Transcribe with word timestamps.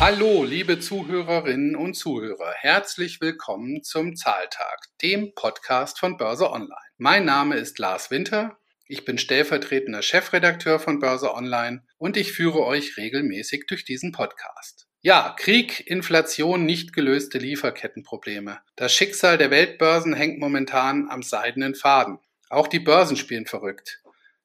Hallo, 0.00 0.44
liebe 0.44 0.78
Zuhörerinnen 0.78 1.74
und 1.74 1.94
Zuhörer. 1.94 2.54
Herzlich 2.54 3.20
willkommen 3.20 3.82
zum 3.82 4.14
Zahltag, 4.14 4.78
dem 5.02 5.34
Podcast 5.34 5.98
von 5.98 6.16
Börse 6.16 6.52
Online. 6.52 6.72
Mein 6.98 7.24
Name 7.24 7.56
ist 7.56 7.80
Lars 7.80 8.08
Winter. 8.12 8.58
Ich 8.86 9.04
bin 9.04 9.18
stellvertretender 9.18 10.02
Chefredakteur 10.02 10.78
von 10.78 11.00
Börse 11.00 11.34
Online 11.34 11.82
und 11.98 12.16
ich 12.16 12.32
führe 12.32 12.64
euch 12.64 12.96
regelmäßig 12.96 13.66
durch 13.66 13.84
diesen 13.84 14.12
Podcast. 14.12 14.86
Ja, 15.00 15.34
Krieg, 15.36 15.84
Inflation, 15.88 16.64
nicht 16.64 16.92
gelöste 16.92 17.38
Lieferkettenprobleme. 17.38 18.60
Das 18.76 18.94
Schicksal 18.94 19.36
der 19.36 19.50
Weltbörsen 19.50 20.14
hängt 20.14 20.38
momentan 20.38 21.08
am 21.10 21.24
seidenen 21.24 21.74
Faden. 21.74 22.20
Auch 22.50 22.68
die 22.68 22.80
Börsen 22.80 23.16
spielen 23.16 23.46
verrückt. 23.46 24.00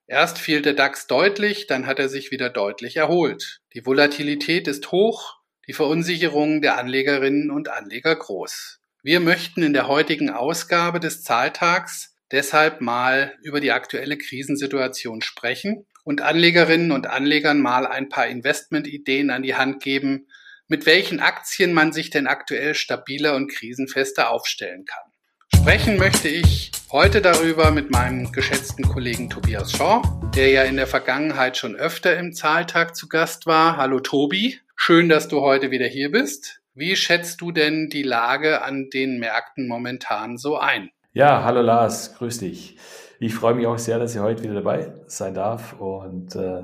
Erst 0.08 0.40
fiel 0.40 0.64
der 0.64 0.74
DAX 0.74 1.06
deutlich, 1.06 1.68
dann 1.68 1.86
hat 1.86 2.00
er 2.00 2.10
sich 2.10 2.32
wieder 2.32 2.50
deutlich 2.50 2.98
erholt. 2.98 3.62
Die 3.76 3.86
Volatilität 3.86 4.68
ist 4.68 4.92
hoch, 4.92 5.43
die 5.68 5.74
Verunsicherung 5.74 6.62
der 6.62 6.78
Anlegerinnen 6.78 7.50
und 7.50 7.70
Anleger 7.70 8.16
groß. 8.16 8.80
Wir 9.02 9.20
möchten 9.20 9.64
in 9.64 9.74
der 9.74 9.88
heutigen 9.88 10.30
Ausgabe 10.30 11.00
des 11.00 11.24
Zahltags 11.24 12.16
deshalb 12.32 12.82
mal 12.82 13.34
über 13.44 13.62
die 13.62 13.72
aktuelle 13.72 14.18
Krisensituation 14.18 15.22
sprechen 15.22 15.86
und 16.04 16.22
Anlegerinnen 16.22 16.92
und 16.92 17.08
Anlegern 17.08 17.62
mal 17.62 17.88
ein 17.88 18.10
paar 18.10 18.28
Investmentideen 18.28 19.30
an 19.30 19.44
die 19.44 19.56
Hand 19.56 19.82
geben, 19.82 20.28
mit 20.68 20.86
welchen 20.86 21.20
Aktien 21.20 21.74
man 21.74 21.94
sich 21.94 22.10
denn 22.10 22.28
aktuell 22.28 22.76
stabiler 22.76 23.36
und 23.36 23.50
krisenfester 23.50 24.32
aufstellen 24.32 24.86
kann. 24.86 25.12
Sprechen 25.56 25.98
möchte 25.98 26.28
ich 26.28 26.72
heute 26.92 27.22
darüber 27.22 27.72
mit 27.72 27.90
meinem 27.90 28.32
geschätzten 28.34 28.86
Kollegen 28.86 29.30
Tobias 29.30 29.72
Shaw, 29.72 30.02
der 30.36 30.50
ja 30.50 30.64
in 30.64 30.76
der 30.76 30.88
Vergangenheit 30.88 31.56
schon 31.56 31.76
öfter 31.76 32.18
im 32.18 32.34
Zahltag 32.34 32.96
zu 32.96 33.08
Gast 33.08 33.46
war. 33.46 33.78
Hallo 33.78 34.02
Tobi. 34.02 34.60
Schön, 34.76 35.08
dass 35.10 35.28
du 35.28 35.42
heute 35.42 35.72
wieder 35.72 35.88
hier 35.88 36.12
bist. 36.12 36.62
Wie 36.74 36.96
schätzt 36.96 37.42
du 37.42 37.52
denn 37.52 37.90
die 37.90 38.04
Lage 38.04 38.64
an 38.64 38.90
den 38.90 39.20
Märkten 39.20 39.68
momentan 39.68 40.38
so 40.38 40.58
ein? 40.58 40.90
Ja, 41.14 41.44
hallo 41.44 41.62
Lars, 41.62 42.16
grüß 42.16 42.40
dich. 42.40 42.78
Ich 43.20 43.36
freue 43.36 43.54
mich 43.54 43.68
auch 43.68 43.78
sehr, 43.78 44.00
dass 44.00 44.16
ich 44.16 44.20
heute 44.20 44.44
wieder 44.44 44.56
dabei 44.56 44.94
sein 45.06 45.34
darf 45.34 45.80
und 45.80 46.36
äh, 46.36 46.64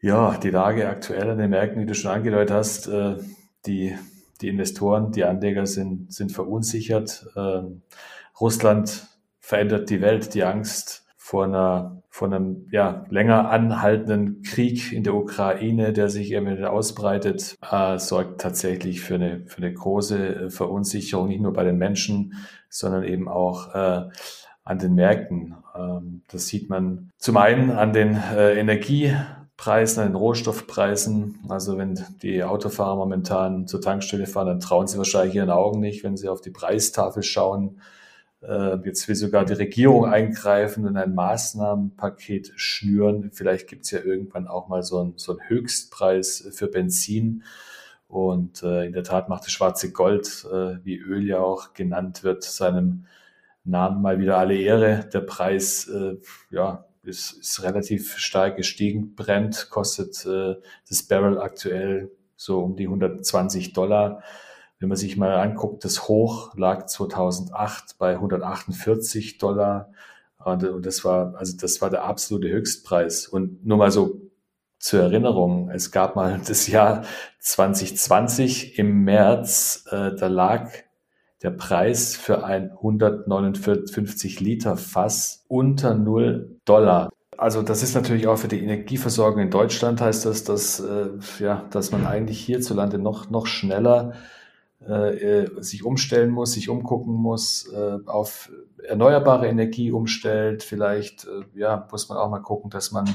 ja, 0.00 0.36
die 0.36 0.50
Lage 0.50 0.88
aktuell 0.88 1.30
an 1.30 1.38
den 1.38 1.50
Märkten, 1.50 1.80
wie 1.80 1.86
du 1.86 1.94
schon 1.94 2.10
angedeutet 2.10 2.54
hast, 2.54 2.86
äh, 2.88 3.16
die, 3.66 3.96
die 4.42 4.48
Investoren, 4.48 5.10
die 5.10 5.24
Anleger 5.24 5.66
sind, 5.66 6.12
sind 6.12 6.30
verunsichert. 6.30 7.26
Äh, 7.34 7.62
Russland 8.38 9.08
verändert 9.40 9.88
die 9.90 10.02
Welt, 10.02 10.34
die 10.34 10.44
Angst 10.44 11.06
vor 11.16 11.44
einer 11.44 12.03
von 12.14 12.32
einem 12.32 12.68
ja, 12.70 13.04
länger 13.10 13.50
anhaltenden 13.50 14.42
Krieg 14.42 14.92
in 14.92 15.02
der 15.02 15.14
Ukraine, 15.14 15.92
der 15.92 16.08
sich 16.08 16.30
immer 16.30 16.70
ausbreitet, 16.70 17.56
äh, 17.68 17.98
sorgt 17.98 18.40
tatsächlich 18.40 19.00
für 19.00 19.16
eine, 19.16 19.42
für 19.48 19.56
eine 19.56 19.74
große 19.74 20.28
äh, 20.28 20.50
Verunsicherung, 20.50 21.26
nicht 21.26 21.40
nur 21.40 21.52
bei 21.52 21.64
den 21.64 21.76
Menschen, 21.76 22.34
sondern 22.68 23.02
eben 23.02 23.28
auch 23.28 23.74
äh, 23.74 24.02
an 24.62 24.78
den 24.78 24.94
Märkten. 24.94 25.56
Ähm, 25.76 26.22
das 26.30 26.46
sieht 26.46 26.70
man 26.70 27.10
zum 27.18 27.36
einen 27.36 27.72
an 27.72 27.92
den 27.92 28.14
äh, 28.14 28.60
Energiepreisen, 28.60 30.04
an 30.04 30.10
den 30.10 30.16
Rohstoffpreisen. 30.16 31.40
Also 31.48 31.78
wenn 31.78 31.98
die 32.22 32.44
Autofahrer 32.44 32.94
momentan 32.94 33.66
zur 33.66 33.80
Tankstelle 33.80 34.26
fahren, 34.26 34.46
dann 34.46 34.60
trauen 34.60 34.86
sie 34.86 34.98
wahrscheinlich 34.98 35.34
ihren 35.34 35.50
Augen 35.50 35.80
nicht, 35.80 36.04
wenn 36.04 36.16
sie 36.16 36.28
auf 36.28 36.40
die 36.40 36.50
Preistafel 36.50 37.24
schauen 37.24 37.80
jetzt 38.84 39.08
will 39.08 39.14
sogar 39.14 39.44
die 39.44 39.54
Regierung 39.54 40.06
eingreifen 40.06 40.86
und 40.86 40.96
ein 40.96 41.14
Maßnahmenpaket 41.14 42.52
schnüren. 42.56 43.30
Vielleicht 43.32 43.68
gibt 43.68 43.84
es 43.84 43.90
ja 43.90 44.00
irgendwann 44.00 44.48
auch 44.48 44.68
mal 44.68 44.82
so 44.82 45.00
einen, 45.00 45.14
so 45.16 45.32
einen 45.32 45.48
Höchstpreis 45.48 46.48
für 46.52 46.68
Benzin. 46.68 47.42
Und 48.08 48.62
äh, 48.62 48.86
in 48.86 48.92
der 48.92 49.02
Tat 49.02 49.28
macht 49.28 49.44
das 49.44 49.52
schwarze 49.52 49.90
Gold, 49.92 50.46
äh, 50.52 50.76
wie 50.84 50.96
Öl 50.96 51.26
ja 51.26 51.38
auch 51.40 51.72
genannt 51.72 52.22
wird, 52.22 52.44
seinem 52.44 53.06
Namen 53.64 54.02
mal 54.02 54.18
wieder 54.18 54.38
alle 54.38 54.56
Ehre. 54.56 55.08
Der 55.12 55.20
Preis 55.20 55.88
äh, 55.88 56.16
ja, 56.50 56.84
ist, 57.02 57.32
ist 57.32 57.62
relativ 57.62 58.16
stark 58.18 58.56
gestiegen. 58.56 59.14
Brennt 59.14 59.68
kostet 59.70 60.24
äh, 60.26 60.56
das 60.88 61.02
Barrel 61.02 61.38
aktuell 61.40 62.10
so 62.36 62.60
um 62.60 62.76
die 62.76 62.84
120 62.84 63.72
Dollar. 63.72 64.22
Wenn 64.84 64.90
man 64.90 64.98
sich 64.98 65.16
mal 65.16 65.34
anguckt, 65.36 65.82
das 65.86 66.08
Hoch 66.08 66.54
lag 66.58 66.84
2008 66.84 67.96
bei 67.96 68.16
148 68.16 69.38
Dollar. 69.38 69.88
Und 70.44 70.84
das 70.84 71.06
war, 71.06 71.36
also 71.36 71.56
das 71.56 71.80
war 71.80 71.88
der 71.88 72.04
absolute 72.04 72.50
Höchstpreis. 72.50 73.26
Und 73.26 73.64
nur 73.64 73.78
mal 73.78 73.90
so 73.90 74.20
zur 74.78 75.00
Erinnerung, 75.00 75.70
es 75.70 75.90
gab 75.90 76.16
mal 76.16 76.38
das 76.46 76.66
Jahr 76.66 77.06
2020 77.38 78.78
im 78.78 79.04
März, 79.04 79.86
äh, 79.90 80.14
da 80.14 80.26
lag 80.26 80.70
der 81.42 81.52
Preis 81.52 82.14
für 82.14 82.44
ein 82.44 82.70
159 82.70 84.40
Liter 84.40 84.76
Fass 84.76 85.46
unter 85.48 85.94
0 85.94 86.60
Dollar. 86.66 87.08
Also 87.38 87.62
das 87.62 87.82
ist 87.82 87.94
natürlich 87.94 88.26
auch 88.26 88.36
für 88.36 88.48
die 88.48 88.62
Energieversorgung 88.62 89.40
in 89.40 89.50
Deutschland 89.50 90.02
heißt 90.02 90.26
das, 90.26 90.44
dass, 90.44 90.78
äh, 90.80 91.08
ja, 91.38 91.64
dass 91.70 91.90
man 91.90 92.06
eigentlich 92.06 92.38
hierzulande 92.38 92.98
noch, 92.98 93.30
noch 93.30 93.46
schneller 93.46 94.12
äh, 94.80 95.46
sich 95.62 95.84
umstellen 95.84 96.30
muss, 96.30 96.52
sich 96.52 96.68
umgucken 96.68 97.14
muss, 97.14 97.70
äh, 97.72 97.98
auf 98.06 98.50
erneuerbare 98.86 99.48
Energie 99.48 99.90
umstellt. 99.90 100.62
Vielleicht 100.62 101.24
äh, 101.24 101.58
ja, 101.58 101.88
muss 101.90 102.08
man 102.08 102.18
auch 102.18 102.30
mal 102.30 102.40
gucken, 102.40 102.70
dass 102.70 102.92
man, 102.92 103.08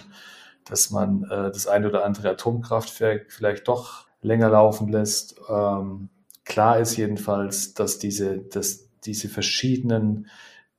dass 0.66 0.90
man 0.90 1.24
äh, 1.24 1.52
das 1.52 1.68
ein 1.68 1.86
oder 1.86 2.06
andere 2.06 2.30
Atomkraftwerk 2.32 3.32
vielleicht 3.32 3.68
doch 3.68 4.08
länger 4.22 4.50
laufen 4.50 4.90
lässt. 4.90 5.40
Ähm, 5.50 6.10
klar 6.44 6.80
ist 6.80 6.98
jedenfalls, 6.98 7.74
dass 7.74 8.00
diese, 8.00 8.40
dass 8.40 8.90
diese 9.06 9.30
verschiedenen 9.30 10.28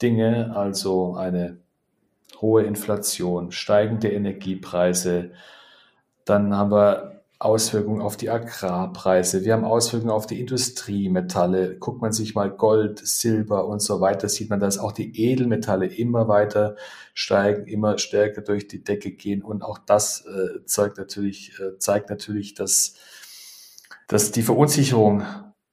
Dinge, 0.02 0.56
also 0.56 1.14
eine 1.14 1.58
hohe 2.40 2.62
Inflation, 2.64 3.52
steigende 3.52 4.10
Energiepreise, 4.10 5.30
dann 6.24 6.56
haben 6.56 6.70
wir 6.70 7.09
Auswirkungen 7.40 8.02
auf 8.02 8.18
die 8.18 8.28
Agrarpreise, 8.28 9.46
wir 9.46 9.54
haben 9.54 9.64
Auswirkungen 9.64 10.12
auf 10.12 10.26
die 10.26 10.38
Industriemetalle. 10.40 11.78
Guckt 11.78 12.02
man 12.02 12.12
sich 12.12 12.34
mal 12.34 12.50
Gold, 12.50 12.98
Silber 12.98 13.66
und 13.66 13.80
so 13.80 14.02
weiter, 14.02 14.28
sieht 14.28 14.50
man, 14.50 14.60
dass 14.60 14.78
auch 14.78 14.92
die 14.92 15.18
Edelmetalle 15.18 15.86
immer 15.86 16.28
weiter 16.28 16.76
steigen, 17.14 17.66
immer 17.66 17.96
stärker 17.96 18.42
durch 18.42 18.68
die 18.68 18.84
Decke 18.84 19.12
gehen. 19.12 19.40
Und 19.42 19.62
auch 19.62 19.78
das 19.78 20.26
äh, 20.26 20.66
zeigt 20.66 20.98
natürlich, 20.98 21.58
äh, 21.58 21.78
zeigt 21.78 22.10
natürlich, 22.10 22.52
dass, 22.52 22.96
dass 24.06 24.32
die 24.32 24.42
Verunsicherung 24.42 25.22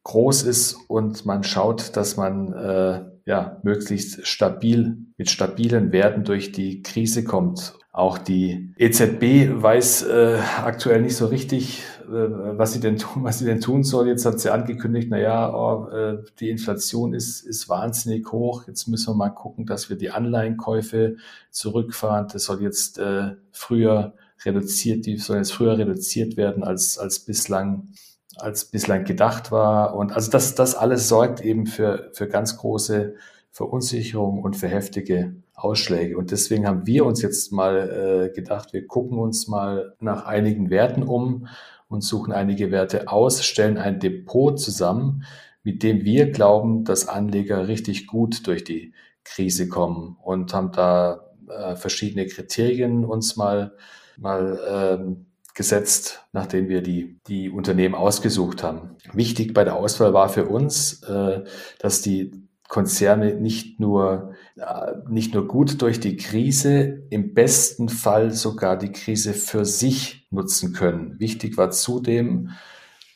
groß 0.03 0.44
ist 0.44 0.77
und 0.88 1.25
man 1.25 1.44
schaut, 1.44 1.97
dass 1.97 2.16
man 2.16 2.53
äh, 2.53 3.03
ja 3.25 3.59
möglichst 3.63 4.25
stabil 4.25 5.00
mit 5.17 5.29
stabilen 5.29 5.91
Werten 5.91 6.23
durch 6.23 6.53
die 6.53 6.81
Krise 6.81 7.25
kommt. 7.25 7.77
Auch 7.97 8.19
die 8.19 8.75
EZB 8.78 9.59
weiß 9.59 10.03
äh, 10.03 10.38
aktuell 10.63 11.02
nicht 11.02 11.16
so 11.16 11.25
richtig, 11.25 11.81
äh, 12.03 12.12
was 12.12 12.74
sie 12.74 12.80
denn 12.80 12.97
tun, 12.97 13.24
was 13.24 13.40
sie 13.40 13.46
denn 13.46 13.59
tun 13.59 13.84
soll. 13.84 14.08
Jetzt 14.08 14.24
hat 14.24 14.40
sie 14.40 14.52
angekündigt, 14.53 15.08
na 15.09 15.18
ja, 15.18 15.52
oh, 15.52 15.90
äh, 15.90 16.19
die 16.40 16.52
Inflation 16.52 17.16
ist, 17.16 17.41
ist 17.41 17.69
wahnsinnig 17.69 18.31
hoch. 18.31 18.68
Jetzt 18.68 18.86
müssen 18.86 19.13
wir 19.13 19.16
mal 19.16 19.31
gucken, 19.31 19.66
dass 19.66 19.90
wir 19.90 19.97
die 19.97 20.12
Anleihenkäufe 20.12 21.16
zurückfahren. 21.50 22.28
Das 22.31 22.44
soll 22.44 22.62
jetzt 22.62 23.00
äh, 23.00 23.31
früher 23.52 24.13
reduziert, 24.46 25.07
die 25.07 25.18
soll 25.18 25.38
jetzt 25.38 25.53
früher 25.53 25.80
reduziert 25.80 26.38
werden 26.38 26.63
als, 26.63 27.00
als 27.00 27.18
bislang 27.18 27.88
als 28.36 28.66
bislang 28.66 29.06
gedacht 29.06 29.52
war. 29.52 29.96
Und 29.96 30.12
also 30.12 30.30
das, 30.30 30.53
das 30.53 30.75
alles 30.75 31.07
sorgt 31.07 31.41
eben 31.41 31.66
für, 31.66 32.12
für 32.13 32.28
ganz 32.28 32.57
große 32.57 33.16
Verunsicherung 33.52 34.44
und 34.44 34.56
für 34.56 34.68
heftige 34.68 35.34
Ausschläge. 35.57 36.18
Und 36.18 36.31
deswegen 36.31 36.68
haben 36.68 36.85
wir 36.85 37.06
uns 37.06 37.22
jetzt 37.22 37.51
mal 37.51 38.29
äh, 38.29 38.34
gedacht, 38.34 38.74
wir 38.74 38.86
gucken 38.86 39.18
uns 39.18 39.48
mal 39.48 39.95
nach 40.00 40.25
einigen 40.25 40.69
Werten 40.69 41.01
um 41.04 41.48
und 41.88 42.01
suchen 42.04 42.31
einige 42.31 42.69
Werte 42.69 43.07
aus, 43.07 43.44
stellen 43.44 43.77
ein 43.77 44.00
Depot 44.00 44.59
zusammen, 44.59 45.24
mit 45.63 45.81
dem 45.81 46.06
wir 46.06 46.31
glauben, 46.31 46.86
dass 46.86 47.07
Anleger 47.07 47.68
richtig 47.68 48.06
gut 48.06 48.45
durch 48.45 48.63
die 48.63 48.94
Krise 49.24 49.68
kommen 49.68 50.15
und 50.24 50.54
haben 50.54 50.71
da 50.71 51.25
äh, 51.50 51.75
verschiedene 51.75 52.27
Kriterien 52.27 53.04
uns 53.04 53.36
mal, 53.36 53.74
mal 54.15 54.59
ähm, 54.69 55.25
gesetzt, 55.56 56.24
nachdem 56.33 56.69
wir 56.69 56.83
die, 56.83 57.19
die 57.27 57.50
Unternehmen 57.50 57.95
ausgesucht 57.95 58.62
haben. 58.62 58.95
Wichtig 59.12 59.56
bei 59.56 59.63
der 59.63 59.75
Auswahl 59.75 60.13
war 60.13 60.30
für 60.30 60.45
uns, 60.45 61.01
äh, 61.04 61.44
dass 61.80 62.04
die 62.04 62.46
Konzerne 62.68 63.36
nicht 63.36 63.80
nur, 63.80 64.34
äh, 64.56 64.94
nicht 65.10 65.34
nur 65.34 65.48
gut 65.48 65.81
durch 65.81 66.00
die 66.00 66.18
Krise, 66.18 67.04
im 67.10 67.34
besten 67.34 67.90
Fall 67.90 68.31
sogar 68.31 68.78
die 68.78 68.92
Krise 68.92 69.34
für 69.34 69.66
sich 69.66 70.28
nutzen 70.31 70.74
können. 70.74 71.19
Wichtig 71.19 71.58
war 71.58 71.72
zudem, 71.72 72.50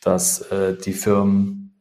dass 0.02 0.40
äh, 0.50 0.76
die 0.76 0.94
Firmen 0.94 1.74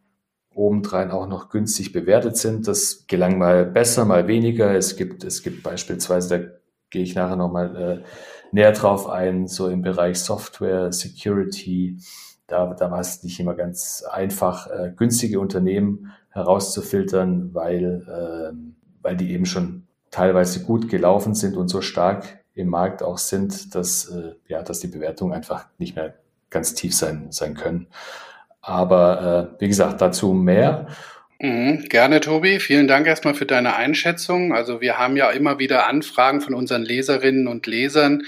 obendrein 0.53 1.11
auch 1.11 1.27
noch 1.27 1.49
günstig 1.49 1.93
bewertet 1.93 2.37
sind. 2.37 2.67
Das 2.67 3.05
gelang 3.07 3.37
mal 3.37 3.65
besser, 3.65 4.05
mal 4.05 4.27
weniger. 4.27 4.75
Es 4.75 4.97
gibt, 4.97 5.23
es 5.23 5.41
gibt 5.41 5.63
beispielsweise, 5.63 6.39
da 6.39 6.45
gehe 6.89 7.03
ich 7.03 7.15
nachher 7.15 7.37
nochmal 7.37 7.75
äh, 7.75 8.03
näher 8.51 8.73
drauf 8.73 9.07
ein, 9.07 9.47
so 9.47 9.69
im 9.69 9.81
Bereich 9.81 10.19
Software, 10.19 10.91
Security, 10.91 11.97
da, 12.47 12.73
da 12.73 12.91
war 12.91 12.99
es 12.99 13.23
nicht 13.23 13.39
immer 13.39 13.55
ganz 13.55 14.03
einfach, 14.11 14.67
äh, 14.67 14.91
günstige 14.95 15.39
Unternehmen 15.39 16.11
herauszufiltern, 16.31 17.53
weil, 17.53 18.05
äh, 18.07 18.55
weil 19.01 19.17
die 19.17 19.31
eben 19.31 19.45
schon 19.45 19.83
teilweise 20.09 20.63
gut 20.63 20.89
gelaufen 20.89 21.35
sind 21.35 21.55
und 21.55 21.67
so 21.67 21.81
stark 21.81 22.39
im 22.53 22.67
Markt 22.67 23.01
auch 23.03 23.17
sind, 23.17 23.75
dass, 23.75 24.09
äh, 24.09 24.33
ja, 24.47 24.61
dass 24.61 24.79
die 24.79 24.87
Bewertungen 24.87 25.33
einfach 25.33 25.67
nicht 25.77 25.95
mehr 25.95 26.15
ganz 26.49 26.73
tief 26.73 26.95
sein, 26.95 27.27
sein 27.31 27.55
können. 27.55 27.87
Aber 28.61 29.51
äh, 29.57 29.61
wie 29.61 29.67
gesagt, 29.67 30.01
dazu 30.01 30.33
mehr. 30.33 30.87
Mhm, 31.39 31.85
gerne, 31.89 32.19
Tobi. 32.19 32.59
Vielen 32.59 32.87
Dank 32.87 33.07
erstmal 33.07 33.33
für 33.33 33.47
deine 33.47 33.75
Einschätzung. 33.75 34.53
Also 34.53 34.81
wir 34.81 34.99
haben 34.99 35.17
ja 35.17 35.31
immer 35.31 35.57
wieder 35.57 35.87
Anfragen 35.87 36.41
von 36.41 36.53
unseren 36.53 36.83
Leserinnen 36.83 37.47
und 37.47 37.65
Lesern, 37.65 38.23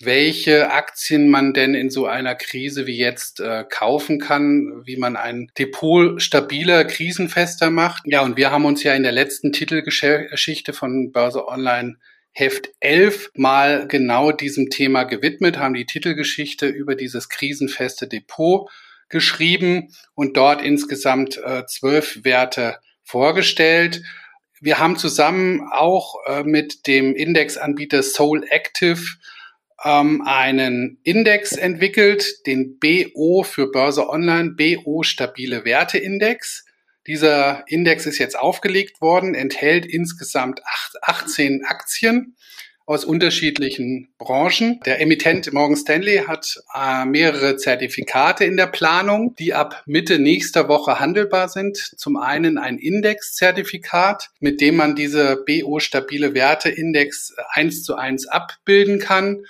welche 0.00 0.70
Aktien 0.70 1.28
man 1.28 1.52
denn 1.52 1.74
in 1.74 1.90
so 1.90 2.06
einer 2.06 2.34
Krise 2.34 2.86
wie 2.86 2.96
jetzt 2.96 3.40
äh, 3.40 3.64
kaufen 3.68 4.18
kann, 4.18 4.82
wie 4.84 4.96
man 4.96 5.16
ein 5.16 5.50
Depot 5.58 6.20
stabiler, 6.20 6.84
krisenfester 6.84 7.70
macht. 7.70 8.02
Ja, 8.06 8.22
und 8.22 8.36
wir 8.36 8.50
haben 8.50 8.64
uns 8.64 8.82
ja 8.82 8.94
in 8.94 9.02
der 9.02 9.12
letzten 9.12 9.52
Titelgeschichte 9.52 10.72
von 10.72 11.12
Börse 11.12 11.46
Online 11.46 11.96
Heft 12.32 12.70
11 12.80 13.30
mal 13.34 13.86
genau 13.86 14.32
diesem 14.32 14.68
Thema 14.68 15.04
gewidmet, 15.04 15.56
haben 15.58 15.74
die 15.74 15.86
Titelgeschichte 15.86 16.66
über 16.66 16.96
dieses 16.96 17.28
krisenfeste 17.28 18.08
Depot 18.08 18.68
geschrieben 19.08 19.94
und 20.14 20.36
dort 20.36 20.60
insgesamt 20.60 21.36
äh, 21.36 21.64
zwölf 21.66 22.24
Werte 22.24 22.78
vorgestellt. 23.04 24.02
Wir 24.60 24.80
haben 24.80 24.96
zusammen 24.96 25.68
auch 25.70 26.16
äh, 26.26 26.42
mit 26.42 26.88
dem 26.88 27.14
Indexanbieter 27.14 28.02
Soul 28.02 28.44
Active 28.48 29.04
ähm, 29.84 30.22
einen 30.24 30.98
Index 31.02 31.52
entwickelt, 31.52 32.46
den 32.46 32.78
BO 32.78 33.42
für 33.42 33.70
Börse 33.70 34.08
Online, 34.08 34.52
BO 34.52 35.02
Stabile 35.02 35.64
Werte 35.64 35.98
Index. 35.98 36.64
Dieser 37.06 37.64
Index 37.66 38.06
ist 38.06 38.18
jetzt 38.18 38.38
aufgelegt 38.38 39.00
worden, 39.00 39.34
enthält 39.34 39.84
insgesamt 39.84 40.62
18 41.02 41.64
Aktien 41.64 42.34
aus 42.86 43.04
unterschiedlichen 43.04 44.08
Branchen. 44.18 44.80
Der 44.84 45.00
Emittent 45.00 45.52
Morgan 45.52 45.76
Stanley 45.76 46.24
hat 46.26 46.60
äh, 46.74 47.06
mehrere 47.06 47.56
Zertifikate 47.56 48.44
in 48.44 48.56
der 48.56 48.66
Planung, 48.66 49.34
die 49.36 49.54
ab 49.54 49.82
Mitte 49.86 50.18
nächster 50.18 50.68
Woche 50.68 51.00
handelbar 51.00 51.48
sind. 51.48 51.76
Zum 51.76 52.16
einen 52.16 52.58
ein 52.58 52.78
Indexzertifikat, 52.78 54.30
mit 54.38 54.60
dem 54.60 54.76
man 54.76 54.96
diese 54.96 55.42
BO 55.46 55.78
stabile 55.80 56.34
Werte 56.34 56.68
Index 56.68 57.34
eins 57.52 57.82
zu 57.84 57.94
eins 57.96 58.26
abbilden 58.26 58.98
kann. 58.98 59.44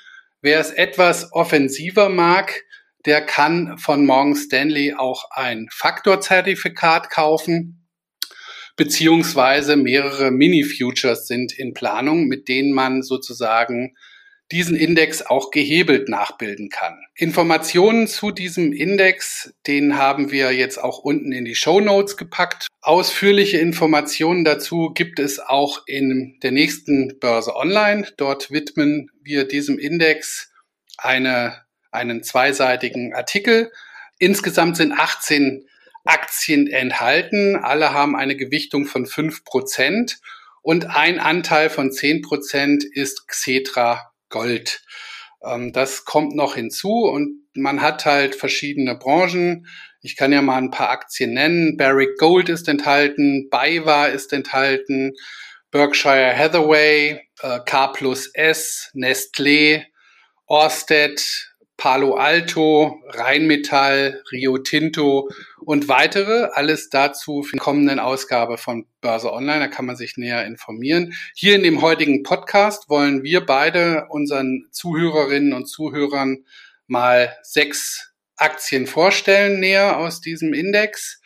Wer 0.45 0.61
es 0.61 0.73
etwas 0.73 1.33
offensiver 1.33 2.11
mag, 2.11 2.65
der 3.07 3.25
kann 3.25 3.79
von 3.79 4.05
Morgan 4.05 4.37
Stanley 4.37 4.93
auch 4.93 5.31
ein 5.31 5.69
Faktorzertifikat 5.73 7.09
kaufen, 7.09 7.89
beziehungsweise 8.77 9.77
mehrere 9.77 10.31
Mini-Futures 10.31 11.27
sind 11.27 11.59
in 11.59 11.73
Planung, 11.73 12.27
mit 12.27 12.47
denen 12.49 12.73
man 12.73 13.03
sozusagen 13.03 13.97
diesen 14.55 14.77
Index 14.77 15.21
auch 15.21 15.51
gehebelt 15.51 16.09
nachbilden 16.09 16.69
kann. 16.69 16.97
Informationen 17.17 18.07
zu 18.07 18.31
diesem 18.31 18.73
Index, 18.73 19.53
den 19.67 19.99
haben 19.99 20.31
wir 20.31 20.53
jetzt 20.53 20.79
auch 20.79 20.99
unten 20.99 21.33
in 21.33 21.45
die 21.45 21.57
Show 21.57 21.81
Notes 21.81 22.17
gepackt. 22.17 22.69
Ausführliche 22.81 23.59
Informationen 23.59 24.45
dazu 24.45 24.93
gibt 24.95 25.19
es 25.19 25.41
auch 25.41 25.83
in 25.89 26.39
der 26.45 26.53
nächsten 26.53 27.19
Börse 27.19 27.57
Online. 27.57 28.07
Dort 28.17 28.53
widmen 28.53 29.11
wir 29.25 29.49
diesem 29.49 29.77
Index 29.81 30.53
eine 30.99 31.65
einen 31.91 32.23
zweiseitigen 32.23 33.13
Artikel. 33.13 33.73
Insgesamt 34.19 34.77
sind 34.77 34.93
18 34.93 35.67
Aktien 36.05 36.69
enthalten. 36.69 37.57
Alle 37.57 37.93
haben 37.93 38.15
eine 38.15 38.37
Gewichtung 38.37 38.87
von 38.87 39.07
5 39.07 39.45
Prozent 39.45 40.21
und 40.63 40.87
ein 40.87 41.19
Anteil 41.19 41.71
von 41.71 41.91
10 41.91 42.23
Prozent 42.23 42.85
ist 42.85 43.27
Xetra 43.27 44.14
Gold. 44.29 44.83
Ähm, 45.45 45.73
das 45.73 46.05
kommt 46.05 46.35
noch 46.35 46.55
hinzu 46.55 47.05
und 47.05 47.45
man 47.55 47.81
hat 47.81 48.05
halt 48.05 48.35
verschiedene 48.35 48.97
Branchen. 48.97 49.67
Ich 50.01 50.17
kann 50.17 50.33
ja 50.33 50.43
mal 50.43 50.59
ein 50.59 50.71
paar 50.71 50.91
Aktien 50.91 51.33
nennen. 51.35 51.77
Barrick 51.77 52.19
Gold 52.19 52.49
ist 52.49 52.69
enthalten, 52.69 53.49
BayWa 53.51 54.07
ist 54.07 54.33
enthalten, 54.33 55.13
Berkshire 55.71 56.37
Hathaway, 56.37 57.21
äh, 57.43 57.61
K 57.65 57.89
plus 57.89 58.31
S, 58.35 58.91
Nestlé, 58.95 59.85
Orsted, 60.47 61.23
Palo 61.77 62.15
Alto, 62.15 63.03
Rheinmetall, 63.09 64.23
Rio 64.31 64.59
Tinto 64.59 65.29
und 65.61 65.89
weitere. 65.89 66.49
Alles 66.53 66.89
dazu 66.89 67.43
für 67.43 67.53
die 67.53 67.59
kommenden 67.59 67.99
Ausgabe 67.99 68.59
von 68.59 68.87
Börse 69.01 69.33
Online. 69.33 69.61
Da 69.61 69.69
kann 69.69 69.87
man 69.87 69.97
sich 69.97 70.17
näher 70.17 70.47
informieren. 70.47 71.15
Hier 71.35 71.57
in 71.57 71.63
dem 71.63 71.83
heutigen 71.83 72.23
Podcast 72.23 72.89
wollen 72.89 73.23
wir 73.23 73.45
beide 73.45 74.07
unseren 74.09 74.69
Zuhörerinnen 74.71 75.53
und 75.53 75.67
Zuhörern 75.67 76.45
mal 76.87 77.37
sechs 77.43 78.13
Aktien 78.37 78.87
vorstellen, 78.87 79.61
näher 79.61 79.99
aus 79.99 80.21
diesem 80.21 80.55
Index. 80.55 81.21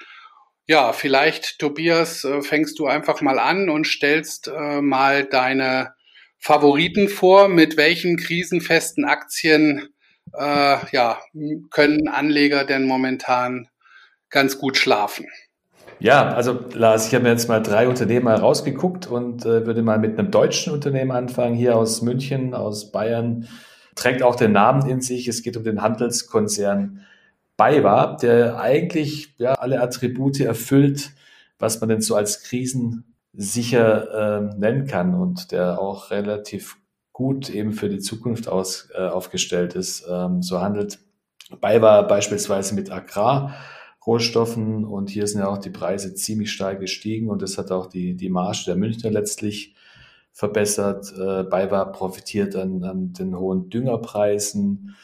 Ja, 0.67 0.93
vielleicht, 0.93 1.59
Tobias, 1.59 2.25
äh, 2.25 2.43
fängst 2.43 2.79
du 2.79 2.87
einfach 2.87 3.23
mal 3.23 3.39
an 3.39 3.71
und 3.71 3.87
stellst 3.87 4.49
äh, 4.49 4.83
mal 4.83 5.25
deine 5.25 5.95
Favoriten 6.39 7.09
vor, 7.09 7.49
mit 7.49 7.77
welchen 7.77 8.17
krisenfesten 8.17 9.05
Aktien 9.05 9.89
äh, 10.37 10.77
ja, 10.93 11.19
können 11.71 12.09
Anleger 12.09 12.65
denn 12.65 12.87
momentan 12.87 13.69
ganz 14.31 14.59
gut 14.59 14.77
schlafen? 14.77 15.27
Ja, 16.01 16.33
also 16.33 16.61
Lars, 16.75 17.09
ich 17.09 17.15
habe 17.15 17.25
mir 17.25 17.31
jetzt 17.31 17.49
mal 17.49 17.61
drei 17.61 17.89
Unternehmen 17.89 18.29
herausgeguckt 18.29 19.09
und 19.09 19.45
äh, 19.45 19.67
würde 19.67 19.83
mal 19.83 19.99
mit 19.99 20.19
einem 20.19 20.31
deutschen 20.31 20.73
Unternehmen 20.73 21.11
anfangen, 21.11 21.57
hier 21.57 21.77
aus 21.77 22.03
München, 22.03 22.55
aus 22.55 22.93
Bayern. 22.93 23.49
Trägt 23.97 24.23
auch 24.23 24.37
den 24.37 24.53
Namen 24.53 24.89
in 24.89 25.01
sich. 25.01 25.27
Es 25.27 25.43
geht 25.43 25.57
um 25.57 25.65
den 25.65 25.83
Handelskonzern 25.83 27.01
BayWa, 27.57 28.17
der 28.17 28.61
eigentlich 28.61 29.35
ja, 29.39 29.55
alle 29.55 29.81
Attribute 29.81 30.39
erfüllt, 30.41 31.11
was 31.59 31.81
man 31.81 31.89
denn 31.89 32.01
so 32.01 32.15
als 32.15 32.45
krisensicher 32.45 34.53
äh, 34.55 34.57
nennen 34.57 34.87
kann 34.87 35.17
und 35.17 35.51
der 35.51 35.81
auch 35.81 36.13
relativ 36.13 36.77
gut 37.19 37.51
eben 37.51 37.73
für 37.73 37.89
die 37.89 37.99
Zukunft 37.99 38.47
aus, 38.47 38.91
äh, 38.95 39.03
aufgestellt 39.03 39.75
ist. 39.75 40.07
Ähm, 40.09 40.41
so 40.41 40.61
handelt 40.61 41.01
BayWa 41.61 42.03
beispielsweise 42.03 42.77
mit 42.77 42.93
Agrarrohstoffen 42.93 44.85
und 44.85 45.11
hier 45.11 45.27
sind 45.27 45.41
ja 45.41 45.49
auch 45.49 45.59
die 45.59 45.71
Preise 45.71 46.15
ziemlich 46.15 46.53
stark 46.53 46.79
gestiegen 46.79 47.29
und 47.29 47.43
das 47.43 47.59
hat 47.59 47.73
auch 47.73 47.87
die, 47.87 48.15
die 48.15 48.29
Marge 48.29 48.63
der 48.69 48.77
Münchner 48.77 49.11
letztlich 49.11 49.75
verbessert. 50.31 51.13
Äh, 51.19 51.43
BayWa 51.43 51.87
profitiert 51.87 52.55
an, 52.55 52.85
an 52.85 53.13
den 53.15 53.37
hohen 53.37 53.69
Düngerpreisen. 53.69 54.95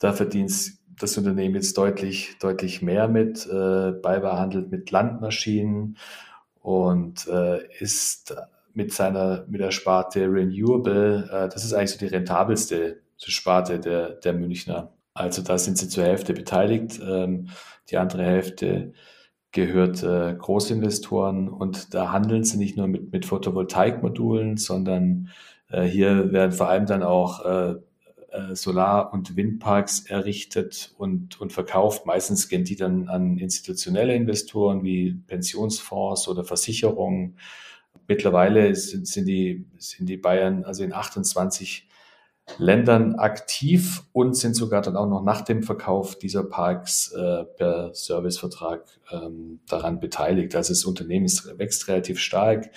Da 0.00 0.12
verdient 0.12 0.52
das 0.98 1.16
Unternehmen 1.16 1.54
jetzt 1.54 1.78
deutlich, 1.78 2.36
deutlich 2.40 2.82
mehr 2.82 3.06
mit. 3.06 3.46
Äh, 3.46 3.92
BayWa 3.92 4.40
handelt 4.40 4.72
mit 4.72 4.90
Landmaschinen 4.90 5.98
und 6.60 7.28
äh, 7.28 7.60
ist 7.78 8.34
mit 8.74 8.92
seiner, 8.92 9.46
mit 9.48 9.60
der 9.60 9.70
Sparte 9.70 10.26
Renewable, 10.26 11.28
äh, 11.30 11.48
das 11.48 11.64
ist 11.64 11.72
eigentlich 11.72 11.92
so 11.92 11.98
die 11.98 12.06
rentabelste 12.06 13.00
Sparte 13.16 13.78
der, 13.78 14.10
der 14.10 14.34
Münchner. 14.34 14.92
Also 15.14 15.42
da 15.42 15.56
sind 15.58 15.78
sie 15.78 15.88
zur 15.88 16.04
Hälfte 16.04 16.34
beteiligt. 16.34 17.00
Ähm, 17.02 17.48
die 17.90 17.96
andere 17.96 18.24
Hälfte 18.24 18.92
gehört 19.52 20.02
äh, 20.02 20.34
Großinvestoren 20.36 21.48
und 21.48 21.94
da 21.94 22.10
handeln 22.10 22.42
sie 22.42 22.58
nicht 22.58 22.76
nur 22.76 22.88
mit, 22.88 23.12
mit 23.12 23.24
Photovoltaikmodulen, 23.24 24.56
sondern 24.56 25.28
äh, 25.70 25.82
hier 25.82 26.32
werden 26.32 26.52
vor 26.52 26.68
allem 26.68 26.86
dann 26.86 27.04
auch 27.04 27.44
äh, 27.44 27.74
äh 28.32 28.56
Solar- 28.56 29.12
und 29.12 29.36
Windparks 29.36 30.06
errichtet 30.06 30.92
und, 30.98 31.40
und 31.40 31.52
verkauft. 31.52 32.04
Meistens 32.04 32.48
gehen 32.48 32.64
die 32.64 32.74
dann 32.74 33.08
an 33.08 33.38
institutionelle 33.38 34.16
Investoren 34.16 34.82
wie 34.82 35.12
Pensionsfonds 35.28 36.26
oder 36.26 36.42
Versicherungen 36.42 37.36
mittlerweile 38.06 38.74
sind, 38.74 39.06
sind, 39.06 39.26
die, 39.26 39.66
sind 39.78 40.08
die 40.08 40.16
Bayern 40.16 40.64
also 40.64 40.84
in 40.84 40.92
28 40.92 41.88
Ländern 42.58 43.14
aktiv 43.14 44.02
und 44.12 44.36
sind 44.36 44.54
sogar 44.54 44.82
dann 44.82 44.96
auch 44.96 45.08
noch 45.08 45.22
nach 45.22 45.40
dem 45.42 45.62
Verkauf 45.62 46.18
dieser 46.18 46.44
Parks 46.44 47.10
äh, 47.12 47.44
per 47.44 47.94
Servicevertrag 47.94 48.86
ähm, 49.10 49.60
daran 49.66 49.98
beteiligt. 49.98 50.54
Also 50.54 50.72
das 50.72 50.84
Unternehmen 50.84 51.24
ist, 51.24 51.58
wächst 51.58 51.88
relativ 51.88 52.20
stark. 52.20 52.70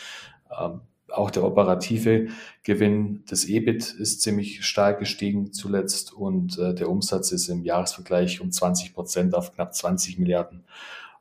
Ähm, 0.57 0.81
auch 1.09 1.31
der 1.31 1.43
operative 1.43 2.27
Gewinn 2.63 3.25
des 3.25 3.47
EBIT 3.47 3.93
ist 3.93 4.21
ziemlich 4.21 4.65
stark 4.65 4.99
gestiegen 4.99 5.53
zuletzt 5.53 6.13
und 6.13 6.57
äh, 6.57 6.73
der 6.73 6.89
Umsatz 6.89 7.31
ist 7.31 7.47
im 7.49 7.63
Jahresvergleich 7.63 8.41
um 8.41 8.51
20 8.51 8.93
Prozent 8.93 9.35
auf 9.35 9.53
knapp 9.53 9.73
20 9.73 10.17
Milliarden 10.17 10.63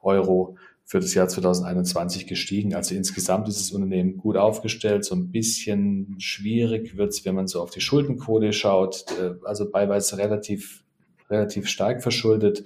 Euro 0.02 0.56
für 0.86 1.00
das 1.00 1.14
Jahr 1.14 1.26
2021 1.26 2.28
gestiegen. 2.28 2.74
Also 2.74 2.94
insgesamt 2.94 3.48
ist 3.48 3.58
das 3.58 3.72
Unternehmen 3.72 4.16
gut 4.16 4.36
aufgestellt. 4.36 5.04
So 5.04 5.16
ein 5.16 5.32
bisschen 5.32 6.14
schwierig 6.18 6.96
wird 6.96 7.10
es, 7.10 7.24
wenn 7.24 7.34
man 7.34 7.48
so 7.48 7.60
auf 7.60 7.70
die 7.70 7.80
Schuldenquote 7.80 8.52
schaut. 8.52 9.04
Äh, 9.20 9.34
also 9.44 9.68
beiweise 9.68 10.16
relativ, 10.16 10.84
relativ 11.28 11.66
stark 11.68 12.02
verschuldet. 12.02 12.64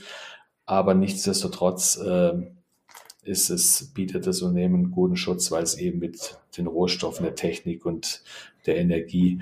aber 0.66 0.94
nichtsdestotrotz 0.94 1.96
äh, 1.96 2.32
ist 3.22 3.50
es, 3.50 3.92
bietet 3.94 4.26
das 4.26 4.42
Unternehmen 4.42 4.90
guten 4.90 5.16
Schutz, 5.16 5.50
weil 5.50 5.62
es 5.62 5.76
eben 5.76 5.98
mit 5.98 6.38
den 6.56 6.66
Rohstoffen, 6.66 7.24
der 7.24 7.34
Technik 7.34 7.86
und 7.86 8.22
der 8.66 8.76
Energie 8.76 9.40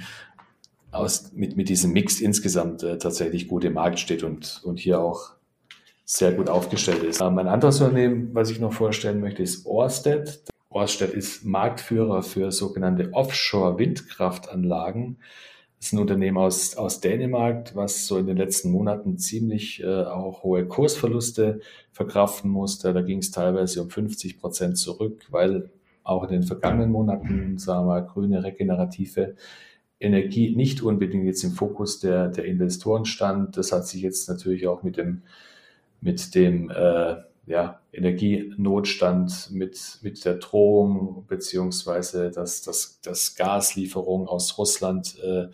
aus, 0.92 1.32
mit, 1.32 1.56
mit 1.56 1.68
diesem 1.68 1.92
Mix 1.92 2.20
insgesamt 2.20 2.84
äh, 2.84 2.96
tatsächlich 2.98 3.48
gut 3.48 3.64
im 3.64 3.74
Markt 3.74 3.98
steht 3.98 4.22
und, 4.22 4.62
und 4.64 4.78
hier 4.78 5.00
auch 5.00 5.37
sehr 6.10 6.32
gut 6.32 6.48
aufgestellt 6.48 7.02
ist. 7.02 7.20
Ähm, 7.20 7.36
ein 7.38 7.48
anderes 7.48 7.82
Unternehmen, 7.82 8.30
was 8.32 8.48
ich 8.50 8.60
noch 8.60 8.72
vorstellen 8.72 9.20
möchte, 9.20 9.42
ist 9.42 9.66
Orsted. 9.66 10.42
Orsted 10.70 11.12
ist 11.12 11.44
Marktführer 11.44 12.22
für 12.22 12.50
sogenannte 12.50 13.12
Offshore-Windkraftanlagen. 13.12 15.18
Das 15.76 15.88
ist 15.88 15.92
ein 15.92 15.98
Unternehmen 15.98 16.38
aus, 16.38 16.78
aus 16.78 17.02
Dänemark, 17.02 17.76
was 17.76 18.06
so 18.06 18.16
in 18.16 18.26
den 18.26 18.38
letzten 18.38 18.70
Monaten 18.70 19.18
ziemlich 19.18 19.82
äh, 19.82 20.04
auch 20.04 20.44
hohe 20.44 20.64
Kursverluste 20.66 21.60
verkraften 21.92 22.50
musste. 22.50 22.94
Da 22.94 23.02
ging 23.02 23.18
es 23.18 23.30
teilweise 23.30 23.82
um 23.82 23.90
50 23.90 24.40
Prozent 24.40 24.78
zurück, 24.78 25.26
weil 25.30 25.68
auch 26.04 26.24
in 26.24 26.30
den 26.30 26.42
vergangenen 26.42 26.90
Monaten, 26.90 27.58
sagen 27.58 27.86
wir 27.86 28.00
mal, 28.00 28.06
grüne 28.06 28.42
regenerative 28.42 29.34
Energie 30.00 30.56
nicht 30.56 30.82
unbedingt 30.82 31.26
jetzt 31.26 31.44
im 31.44 31.52
Fokus 31.52 32.00
der, 32.00 32.28
der 32.28 32.46
Investoren 32.46 33.04
stand. 33.04 33.58
Das 33.58 33.72
hat 33.72 33.86
sich 33.86 34.00
jetzt 34.00 34.30
natürlich 34.30 34.66
auch 34.66 34.82
mit 34.82 34.96
dem, 34.96 35.20
mit 36.00 36.34
dem 36.34 36.70
äh, 36.70 37.16
ja, 37.46 37.80
Energienotstand, 37.92 39.50
mit, 39.52 39.98
mit 40.02 40.24
der 40.24 40.34
Drohung, 40.34 41.24
beziehungsweise 41.26 42.30
dass, 42.30 42.62
dass, 42.62 43.00
dass 43.00 43.34
Gaslieferungen 43.36 44.28
aus 44.28 44.58
Russland 44.58 45.18
äh, 45.22 45.48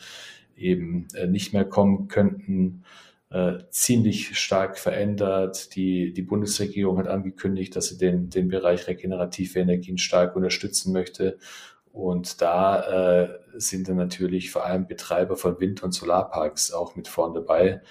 eben 0.56 1.08
äh, 1.14 1.26
nicht 1.26 1.52
mehr 1.52 1.64
kommen 1.64 2.08
könnten, 2.08 2.84
äh, 3.30 3.58
ziemlich 3.70 4.38
stark 4.38 4.78
verändert. 4.78 5.74
Die, 5.76 6.12
die 6.12 6.22
Bundesregierung 6.22 6.98
hat 6.98 7.08
angekündigt, 7.08 7.74
dass 7.76 7.88
sie 7.88 7.98
den, 7.98 8.30
den 8.30 8.48
Bereich 8.48 8.86
regenerative 8.86 9.60
Energien 9.60 9.98
stark 9.98 10.36
unterstützen 10.36 10.92
möchte. 10.92 11.38
Und 11.92 12.42
da 12.42 13.22
äh, 13.22 13.38
sind 13.54 13.88
dann 13.88 13.96
natürlich 13.96 14.50
vor 14.50 14.64
allem 14.66 14.86
Betreiber 14.88 15.36
von 15.36 15.60
Wind- 15.60 15.84
und 15.84 15.92
Solarparks 15.92 16.72
auch 16.72 16.96
mit 16.96 17.06
vorn 17.06 17.34
dabei. 17.34 17.82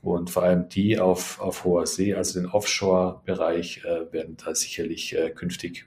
Und 0.00 0.30
vor 0.30 0.44
allem 0.44 0.68
die 0.68 0.98
auf, 0.98 1.40
auf 1.40 1.64
hoher 1.64 1.86
See, 1.86 2.14
also 2.14 2.40
den 2.40 2.48
Offshore-Bereich, 2.48 3.84
äh, 3.84 4.12
werden 4.12 4.36
da 4.42 4.54
sicherlich 4.54 5.16
äh, 5.16 5.30
künftig 5.30 5.86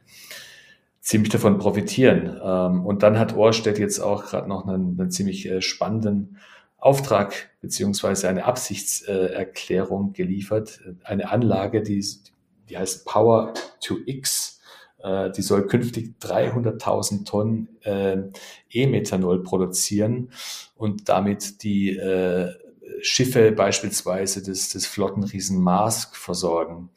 ziemlich 1.00 1.32
davon 1.32 1.58
profitieren. 1.58 2.40
Ähm, 2.44 2.86
und 2.86 3.04
dann 3.04 3.18
hat 3.18 3.36
Ohrstedt 3.36 3.80
jetzt 3.80 4.00
auch 4.00 4.26
gerade 4.26 4.48
noch 4.48 4.68
einen, 4.68 5.00
einen 5.00 5.12
ziemlich 5.12 5.48
äh, 5.50 5.62
spannenden 5.62 6.38
Auftrag 6.78 7.50
beziehungsweise 7.62 8.28
eine 8.28 8.46
Absichtserklärung 8.46 10.14
geliefert. 10.14 10.82
Eine 11.04 11.32
Anlage, 11.32 11.82
die, 11.82 12.04
die 12.70 12.78
heißt 12.78 13.06
Power 13.06 13.54
to 13.80 13.98
X 14.06 14.62
äh, 15.04 15.32
die 15.32 15.42
soll 15.42 15.68
künftig 15.68 16.16
300.000 16.22 17.26
Tonnen 17.26 17.70
äh, 17.82 18.18
E-Methanol 18.70 19.44
produzieren 19.44 20.32
und 20.76 21.10
damit 21.10 21.64
die 21.64 21.98
äh, 21.98 22.54
Schiffe 23.02 23.52
beispielsweise 23.52 24.44
des, 24.44 24.70
des 24.70 24.86
Flottenriesen 24.88 25.62
Mask 25.62 26.16
versorgen. 26.16 26.90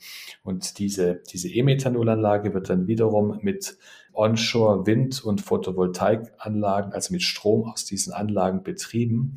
Und 0.43 0.79
diese, 0.79 1.23
diese 1.33 1.49
E-Methanolanlage 1.49 2.55
wird 2.55 2.69
dann 2.69 2.87
wiederum 2.87 3.39
mit 3.43 3.79
Onshore 4.13 4.87
Wind- 4.87 5.25
und 5.25 5.41
Photovoltaikanlagen, 5.41 6.93
also 6.93 7.13
mit 7.13 7.23
Strom 7.23 7.71
aus 7.71 7.85
diesen 7.85 8.13
Anlagen 8.13 8.63
betrieben. 8.63 9.37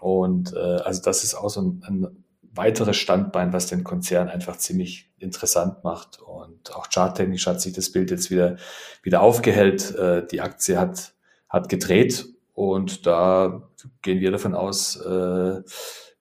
Und 0.00 0.54
äh, 0.54 0.58
also 0.58 1.00
das 1.02 1.24
ist 1.24 1.34
auch 1.34 1.48
so 1.48 1.62
ein, 1.62 1.82
ein 1.86 2.24
weiteres 2.54 2.96
Standbein, 2.96 3.52
was 3.52 3.66
den 3.66 3.84
Konzern 3.84 4.28
einfach 4.28 4.56
ziemlich 4.56 5.10
interessant 5.18 5.84
macht. 5.84 6.20
Und 6.20 6.74
auch 6.74 6.88
charttechnisch 6.92 7.46
hat 7.46 7.60
sich 7.60 7.72
das 7.72 7.92
Bild 7.92 8.10
jetzt 8.10 8.30
wieder, 8.30 8.56
wieder 9.02 9.22
aufgehellt. 9.22 9.94
Äh, 9.94 10.26
die 10.26 10.40
Aktie 10.40 10.78
hat, 10.78 11.14
hat 11.48 11.68
gedreht 11.68 12.31
und 12.52 13.06
da 13.06 13.68
gehen 14.02 14.20
wir 14.20 14.30
davon 14.30 14.54
aus, 14.54 14.96
äh, 14.96 15.62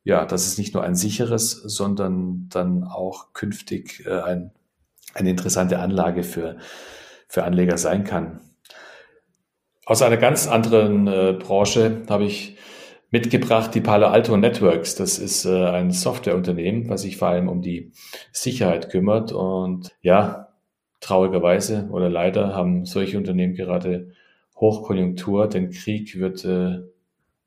ja, 0.04 0.26
dass 0.26 0.48
es 0.48 0.58
nicht 0.58 0.74
nur 0.74 0.84
ein 0.84 0.96
sicheres, 0.96 1.52
sondern 1.52 2.48
dann 2.50 2.84
auch 2.84 3.34
künftig 3.34 4.06
äh, 4.06 4.22
ein, 4.22 4.52
eine 5.14 5.30
interessante 5.30 5.80
Anlage 5.80 6.24
für, 6.24 6.58
für 7.28 7.44
Anleger 7.44 7.78
sein 7.78 8.04
kann. 8.04 8.40
Aus 9.86 10.02
einer 10.02 10.18
ganz 10.18 10.48
anderen 10.48 11.08
äh, 11.08 11.34
Branche 11.38 12.04
habe 12.10 12.24
ich 12.24 12.58
mitgebracht 13.10 13.76
die 13.76 13.82
Palo 13.82 14.08
Alto 14.08 14.38
Networks. 14.38 14.96
Das 14.96 15.20
ist 15.20 15.46
äh, 15.46 15.66
ein 15.66 15.92
Softwareunternehmen, 15.92 16.90
was 16.90 17.02
sich 17.02 17.18
vor 17.18 17.28
allem 17.28 17.50
um 17.50 17.62
die 17.62 17.92
Sicherheit 18.32 18.90
kümmert. 18.90 19.34
Und 19.34 19.92
ja, 20.02 20.48
traurigerweise 21.02 21.90
oder 21.92 22.10
leider 22.10 22.56
haben 22.56 22.86
solche 22.86 23.18
Unternehmen 23.18 23.54
gerade 23.54 24.14
Hochkonjunktur, 24.62 25.48
denn 25.48 25.72
Krieg 25.72 26.18
wird 26.18 26.46
äh, 26.46 26.82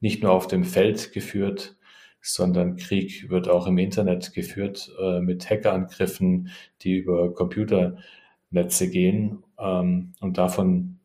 nicht 0.00 0.22
nur 0.22 0.32
auf 0.32 0.48
dem 0.48 0.64
Feld 0.64 1.12
geführt, 1.12 1.76
sondern 2.20 2.76
Krieg 2.76 3.30
wird 3.30 3.48
auch 3.48 3.66
im 3.66 3.78
Internet 3.78 4.32
geführt 4.32 4.92
äh, 5.00 5.20
mit 5.20 5.48
Hackerangriffen, 5.48 6.50
die 6.82 6.96
über 6.96 7.32
Computernetze 7.32 8.90
gehen. 8.90 9.44
Ähm, 9.58 10.14
und 10.20 10.36
davon 10.36 10.98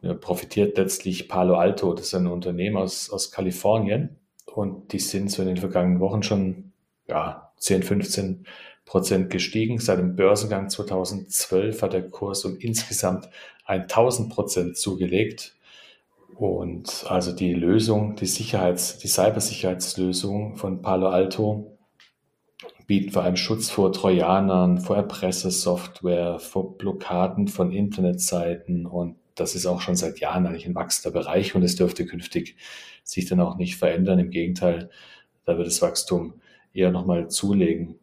ja, 0.00 0.14
profitiert 0.14 0.76
letztlich 0.78 1.28
Palo 1.28 1.54
Alto. 1.54 1.94
Das 1.94 2.06
ist 2.06 2.14
ein 2.14 2.26
Unternehmen 2.26 2.76
aus, 2.76 3.10
aus 3.10 3.30
Kalifornien. 3.30 4.16
Und 4.46 4.92
die 4.92 4.98
sind 4.98 5.30
so 5.30 5.42
in 5.42 5.48
den 5.48 5.56
vergangenen 5.58 6.00
Wochen 6.00 6.22
schon 6.22 6.72
ja, 7.06 7.52
10, 7.58 7.82
15 7.82 8.46
Prozent 8.86 9.28
gestiegen. 9.28 9.78
Seit 9.78 9.98
dem 9.98 10.16
Börsengang 10.16 10.70
2012 10.70 11.82
hat 11.82 11.92
der 11.92 12.08
Kurs 12.08 12.44
um 12.46 12.56
insgesamt 12.58 13.28
1000 13.66 14.30
Prozent 14.32 14.78
zugelegt. 14.78 15.54
Und 16.34 17.04
also 17.08 17.32
die 17.32 17.52
Lösung, 17.52 18.16
die 18.16 18.26
Sicherheits-, 18.26 18.98
die 18.98 19.08
Cybersicherheitslösung 19.08 20.56
von 20.56 20.82
Palo 20.82 21.08
Alto 21.08 21.76
bietet 22.86 23.12
vor 23.12 23.24
allem 23.24 23.36
Schutz 23.36 23.68
vor 23.68 23.92
Trojanern, 23.92 24.78
vor 24.78 24.96
Erpressersoftware, 24.96 26.38
vor 26.38 26.78
Blockaden 26.78 27.48
von 27.48 27.72
Internetseiten 27.72 28.86
und 28.86 29.16
das 29.34 29.54
ist 29.54 29.66
auch 29.66 29.80
schon 29.80 29.96
seit 29.96 30.20
Jahren 30.20 30.46
eigentlich 30.46 30.66
ein 30.66 30.74
wachsender 30.74 31.18
Bereich 31.18 31.54
und 31.54 31.62
es 31.62 31.76
dürfte 31.76 32.06
künftig 32.06 32.56
sich 33.02 33.26
dann 33.26 33.40
auch 33.40 33.56
nicht 33.56 33.76
verändern. 33.76 34.18
Im 34.18 34.30
Gegenteil, 34.30 34.90
da 35.44 35.58
wird 35.58 35.66
das 35.66 35.82
Wachstum 35.82 36.34
eher 36.72 36.90
nochmal 36.90 37.28
zulegen 37.28 37.98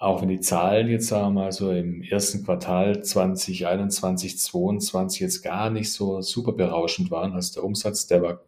auch 0.00 0.22
wenn 0.22 0.30
die 0.30 0.40
Zahlen 0.40 0.88
jetzt 0.88 1.08
sagen 1.08 1.34
wir 1.34 1.42
mal 1.42 1.52
so 1.52 1.70
im 1.70 2.02
ersten 2.02 2.42
Quartal 2.42 3.04
2021, 3.04 4.38
2022 4.38 5.20
jetzt 5.20 5.42
gar 5.42 5.68
nicht 5.68 5.92
so 5.92 6.22
super 6.22 6.52
berauschend 6.52 7.10
waren. 7.10 7.34
Also 7.34 7.60
der 7.60 7.64
Umsatz, 7.64 8.06
der 8.06 8.22
war, 8.22 8.40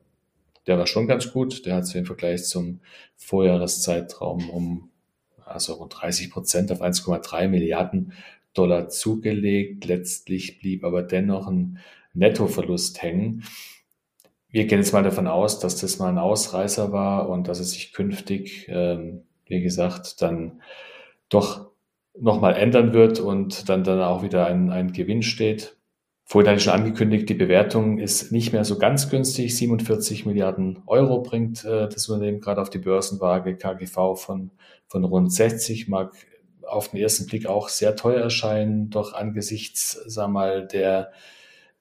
der 0.67 0.79
war 0.79 0.87
schon 0.87 1.07
ganz 1.07 1.31
gut. 1.31 1.67
Der 1.67 1.77
hat 1.77 1.87
sich 1.87 1.97
im 1.97 2.07
Vergleich 2.07 2.45
zum 2.45 2.81
Vorjahreszeitraum 3.17 4.49
um 4.49 4.91
also 5.45 5.75
rund 5.75 5.93
30 5.95 6.31
Prozent 6.31 6.73
auf 6.73 6.81
1,3 6.81 7.49
Milliarden 7.49 8.15
Dollar 8.55 8.89
zugelegt. 8.89 9.85
Letztlich 9.85 10.59
blieb 10.59 10.85
aber 10.85 11.03
dennoch 11.03 11.49
ein 11.49 11.81
Nettoverlust 12.15 13.03
hängen. 13.03 13.45
Wir 14.49 14.65
gehen 14.65 14.79
jetzt 14.79 14.95
mal 14.95 15.03
davon 15.03 15.27
aus, 15.27 15.59
dass 15.59 15.77
das 15.77 15.99
mal 15.99 16.09
ein 16.09 16.19
Ausreißer 16.19 16.93
war 16.93 17.29
und 17.29 17.47
dass 17.47 17.61
es 17.61 17.73
sich 17.73 17.93
künftig, 17.93 18.69
ähm, 18.71 19.25
wie 19.45 19.61
gesagt, 19.61 20.23
dann 20.23 20.63
doch 21.33 21.73
nochmal 22.19 22.55
ändern 22.57 22.93
wird 22.93 23.21
und 23.21 23.69
dann, 23.69 23.85
dann 23.85 24.01
auch 24.01 24.23
wieder 24.23 24.47
ein, 24.47 24.71
ein 24.71 24.93
Gewinn 24.93 25.23
steht. 25.23 25.77
Vorhin 26.25 26.49
hatte 26.49 26.59
ich 26.59 26.65
schon 26.65 26.75
angekündigt, 26.75 27.29
die 27.29 27.35
Bewertung 27.35 27.99
ist 27.99 28.33
nicht 28.33 28.53
mehr 28.53 28.65
so 28.65 28.79
ganz 28.79 29.11
günstig. 29.11 29.57
47 29.57 30.25
Milliarden 30.25 30.83
Euro 30.87 31.21
bringt 31.21 31.65
äh, 31.65 31.89
das 31.89 32.09
Unternehmen 32.09 32.41
gerade 32.41 32.61
auf 32.61 32.71
die 32.71 32.79
Börsenwaage. 32.79 33.57
KGV 33.57 34.17
von, 34.17 34.51
von 34.87 35.05
rund 35.05 35.33
60 35.33 35.89
mag 35.89 36.15
auf 36.67 36.89
den 36.89 37.01
ersten 37.01 37.27
Blick 37.27 37.47
auch 37.47 37.69
sehr 37.69 37.97
teuer 37.97 38.23
erscheinen, 38.23 38.89
doch 38.89 39.15
angesichts, 39.15 40.01
sag 40.07 40.31
mal, 40.31 40.67
der 40.67 41.13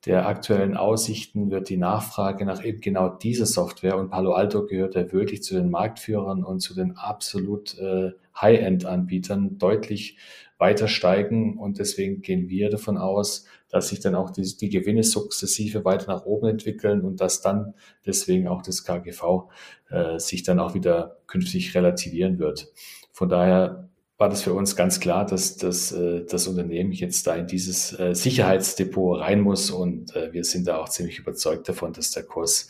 der 0.05 0.27
aktuellen 0.27 0.75
Aussichten 0.75 1.51
wird 1.51 1.69
die 1.69 1.77
Nachfrage 1.77 2.45
nach 2.45 2.63
eben 2.63 2.81
genau 2.81 3.09
dieser 3.09 3.45
Software 3.45 3.97
und 3.97 4.09
Palo 4.09 4.33
Alto 4.33 4.65
gehört 4.65 4.95
ja 4.95 5.11
wirklich 5.11 5.43
zu 5.43 5.53
den 5.53 5.69
Marktführern 5.69 6.43
und 6.43 6.59
zu 6.59 6.73
den 6.73 6.97
absolut 6.97 7.77
äh, 7.77 8.11
High-End-Anbietern 8.39 9.59
deutlich 9.59 10.17
weiter 10.57 10.87
steigen 10.87 11.57
und 11.57 11.79
deswegen 11.79 12.21
gehen 12.21 12.49
wir 12.49 12.69
davon 12.69 12.97
aus, 12.97 13.45
dass 13.69 13.89
sich 13.89 13.99
dann 13.99 14.15
auch 14.15 14.31
die, 14.31 14.43
die 14.57 14.69
Gewinne 14.69 15.03
sukzessive 15.03 15.85
weiter 15.85 16.11
nach 16.11 16.25
oben 16.25 16.47
entwickeln 16.47 17.01
und 17.01 17.21
dass 17.21 17.41
dann 17.41 17.73
deswegen 18.05 18.47
auch 18.47 18.61
das 18.61 18.83
KGV 18.83 19.49
äh, 19.89 20.19
sich 20.19 20.43
dann 20.43 20.59
auch 20.59 20.73
wieder 20.73 21.17
künftig 21.27 21.75
relativieren 21.75 22.39
wird. 22.39 22.71
Von 23.11 23.29
daher 23.29 23.89
war 24.21 24.29
das 24.29 24.43
für 24.43 24.53
uns 24.53 24.75
ganz 24.75 24.99
klar, 24.99 25.25
dass, 25.25 25.57
dass 25.57 25.91
äh, 25.91 26.23
das 26.29 26.47
Unternehmen 26.47 26.91
jetzt 26.91 27.25
da 27.25 27.35
in 27.35 27.47
dieses 27.47 27.99
äh, 27.99 28.13
Sicherheitsdepot 28.13 29.19
rein 29.19 29.41
muss 29.41 29.71
und 29.71 30.15
äh, 30.15 30.31
wir 30.31 30.43
sind 30.43 30.67
da 30.67 30.77
auch 30.77 30.89
ziemlich 30.89 31.17
überzeugt 31.17 31.67
davon, 31.67 31.91
dass 31.91 32.11
der 32.11 32.21
Kurs 32.21 32.69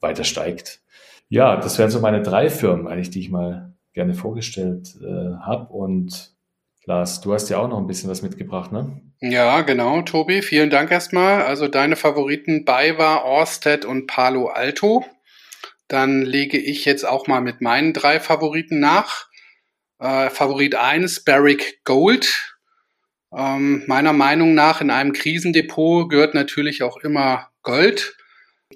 weiter 0.00 0.24
steigt. 0.24 0.82
Ja, 1.30 1.56
das 1.56 1.78
wären 1.78 1.90
so 1.90 2.00
meine 2.00 2.20
drei 2.20 2.50
Firmen 2.50 2.86
eigentlich, 2.86 3.08
die 3.08 3.20
ich 3.20 3.30
mal 3.30 3.74
gerne 3.94 4.12
vorgestellt 4.12 4.94
äh, 5.00 5.36
habe 5.40 5.72
und 5.72 6.34
Lars, 6.84 7.22
du 7.22 7.32
hast 7.32 7.48
ja 7.48 7.58
auch 7.58 7.68
noch 7.68 7.78
ein 7.78 7.86
bisschen 7.86 8.10
was 8.10 8.20
mitgebracht, 8.20 8.70
ne? 8.70 9.00
Ja, 9.20 9.62
genau, 9.62 10.02
Tobi. 10.02 10.42
Vielen 10.42 10.68
Dank 10.68 10.90
erstmal. 10.90 11.44
Also 11.44 11.66
deine 11.66 11.96
Favoriten 11.96 12.66
BayWa, 12.66 13.24
Orsted 13.24 13.86
und 13.86 14.06
Palo 14.06 14.48
Alto. 14.48 15.04
Dann 15.88 16.22
lege 16.22 16.58
ich 16.58 16.84
jetzt 16.84 17.08
auch 17.08 17.26
mal 17.26 17.40
mit 17.40 17.62
meinen 17.62 17.94
drei 17.94 18.20
Favoriten 18.20 18.80
nach. 18.80 19.29
Äh, 20.00 20.30
Favorit 20.30 20.74
1, 20.74 21.24
Barrick 21.24 21.84
Gold. 21.84 22.56
Ähm, 23.36 23.84
meiner 23.86 24.14
Meinung 24.14 24.54
nach 24.54 24.80
in 24.80 24.90
einem 24.90 25.12
Krisendepot 25.12 26.08
gehört 26.08 26.34
natürlich 26.34 26.82
auch 26.82 26.96
immer 26.96 27.50
Gold. 27.62 28.16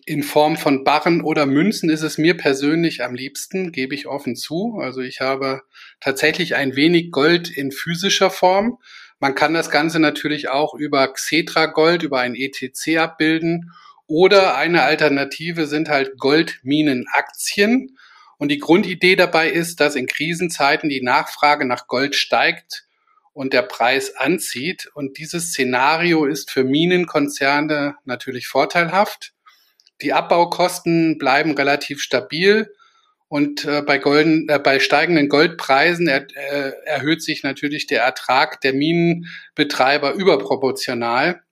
In 0.04 0.22
Form 0.22 0.56
von 0.56 0.84
Barren 0.84 1.22
oder 1.22 1.46
Münzen 1.46 1.88
ist 1.88 2.02
es 2.02 2.18
mir 2.18 2.36
persönlich 2.36 3.02
am 3.02 3.14
liebsten, 3.14 3.72
gebe 3.72 3.94
ich 3.94 4.06
offen 4.06 4.36
zu. 4.36 4.78
Also 4.80 5.00
ich 5.00 5.22
habe 5.22 5.62
tatsächlich 5.98 6.56
ein 6.56 6.76
wenig 6.76 7.10
Gold 7.10 7.48
in 7.48 7.72
physischer 7.72 8.28
Form. 8.28 8.78
Man 9.18 9.34
kann 9.34 9.54
das 9.54 9.70
Ganze 9.70 10.00
natürlich 10.00 10.50
auch 10.50 10.74
über 10.74 11.10
Xetra 11.10 11.66
Gold, 11.66 12.02
über 12.02 12.20
ein 12.20 12.34
ETC 12.34 12.98
abbilden. 12.98 13.72
Oder 14.06 14.58
eine 14.58 14.82
Alternative 14.82 15.66
sind 15.66 15.88
halt 15.88 16.18
Goldminenaktien. 16.18 17.96
Und 18.38 18.48
die 18.48 18.58
Grundidee 18.58 19.16
dabei 19.16 19.50
ist, 19.50 19.80
dass 19.80 19.96
in 19.96 20.06
Krisenzeiten 20.06 20.88
die 20.88 21.02
Nachfrage 21.02 21.66
nach 21.66 21.86
Gold 21.86 22.14
steigt 22.16 22.86
und 23.32 23.52
der 23.52 23.62
Preis 23.62 24.16
anzieht. 24.16 24.88
Und 24.94 25.18
dieses 25.18 25.50
Szenario 25.50 26.24
ist 26.24 26.50
für 26.50 26.64
Minenkonzerne 26.64 27.96
natürlich 28.04 28.46
vorteilhaft. 28.46 29.32
Die 30.02 30.12
Abbaukosten 30.12 31.18
bleiben 31.18 31.54
relativ 31.54 32.00
stabil 32.00 32.68
und 33.28 33.64
äh, 33.64 33.82
bei, 33.82 33.98
golden, 33.98 34.48
äh, 34.48 34.58
bei 34.58 34.78
steigenden 34.78 35.28
Goldpreisen 35.28 36.06
er, 36.06 36.26
äh, 36.36 36.72
erhöht 36.84 37.22
sich 37.22 37.42
natürlich 37.42 37.86
der 37.86 38.02
Ertrag 38.02 38.60
der 38.60 38.72
Minenbetreiber 38.74 40.12
überproportional. 40.12 41.42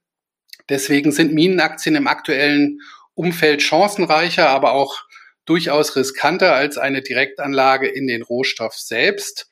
Deswegen 0.69 1.13
sind 1.13 1.35
Minenaktien 1.35 1.97
im 1.97 2.07
aktuellen 2.07 2.81
Umfeld 3.15 3.63
chancenreicher, 3.63 4.49
aber 4.49 4.73
auch 4.73 5.03
durchaus 5.45 5.97
riskanter 5.97 6.55
als 6.55 6.79
eine 6.79 7.03
Direktanlage 7.03 7.89
in 7.89 8.07
den 8.07 8.23
Rohstoff 8.23 8.75
selbst. 8.75 9.51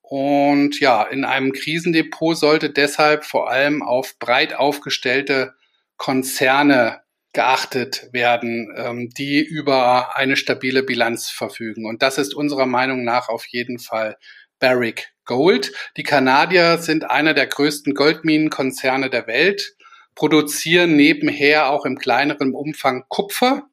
Und 0.00 0.78
ja, 0.80 1.02
in 1.02 1.24
einem 1.24 1.52
Krisendepot 1.52 2.36
sollte 2.36 2.70
deshalb 2.70 3.24
vor 3.24 3.50
allem 3.50 3.82
auf 3.82 4.18
breit 4.18 4.54
aufgestellte 4.54 5.54
Konzerne 5.96 7.00
geachtet 7.32 8.08
werden, 8.12 8.72
ähm, 8.76 9.10
die 9.10 9.44
über 9.44 10.16
eine 10.16 10.36
stabile 10.36 10.82
Bilanz 10.82 11.28
verfügen. 11.28 11.86
Und 11.86 12.02
das 12.02 12.18
ist 12.18 12.34
unserer 12.34 12.66
Meinung 12.66 13.04
nach 13.04 13.28
auf 13.28 13.46
jeden 13.46 13.78
Fall 13.78 14.16
Barrick 14.58 15.12
Gold. 15.26 15.72
Die 15.96 16.02
Kanadier 16.02 16.78
sind 16.78 17.10
einer 17.10 17.34
der 17.34 17.46
größten 17.46 17.94
Goldminenkonzerne 17.94 19.10
der 19.10 19.26
Welt, 19.26 19.74
produzieren 20.14 20.96
nebenher 20.96 21.68
auch 21.68 21.84
im 21.84 21.98
kleineren 21.98 22.54
Umfang 22.54 23.04
Kupfer. 23.08 23.68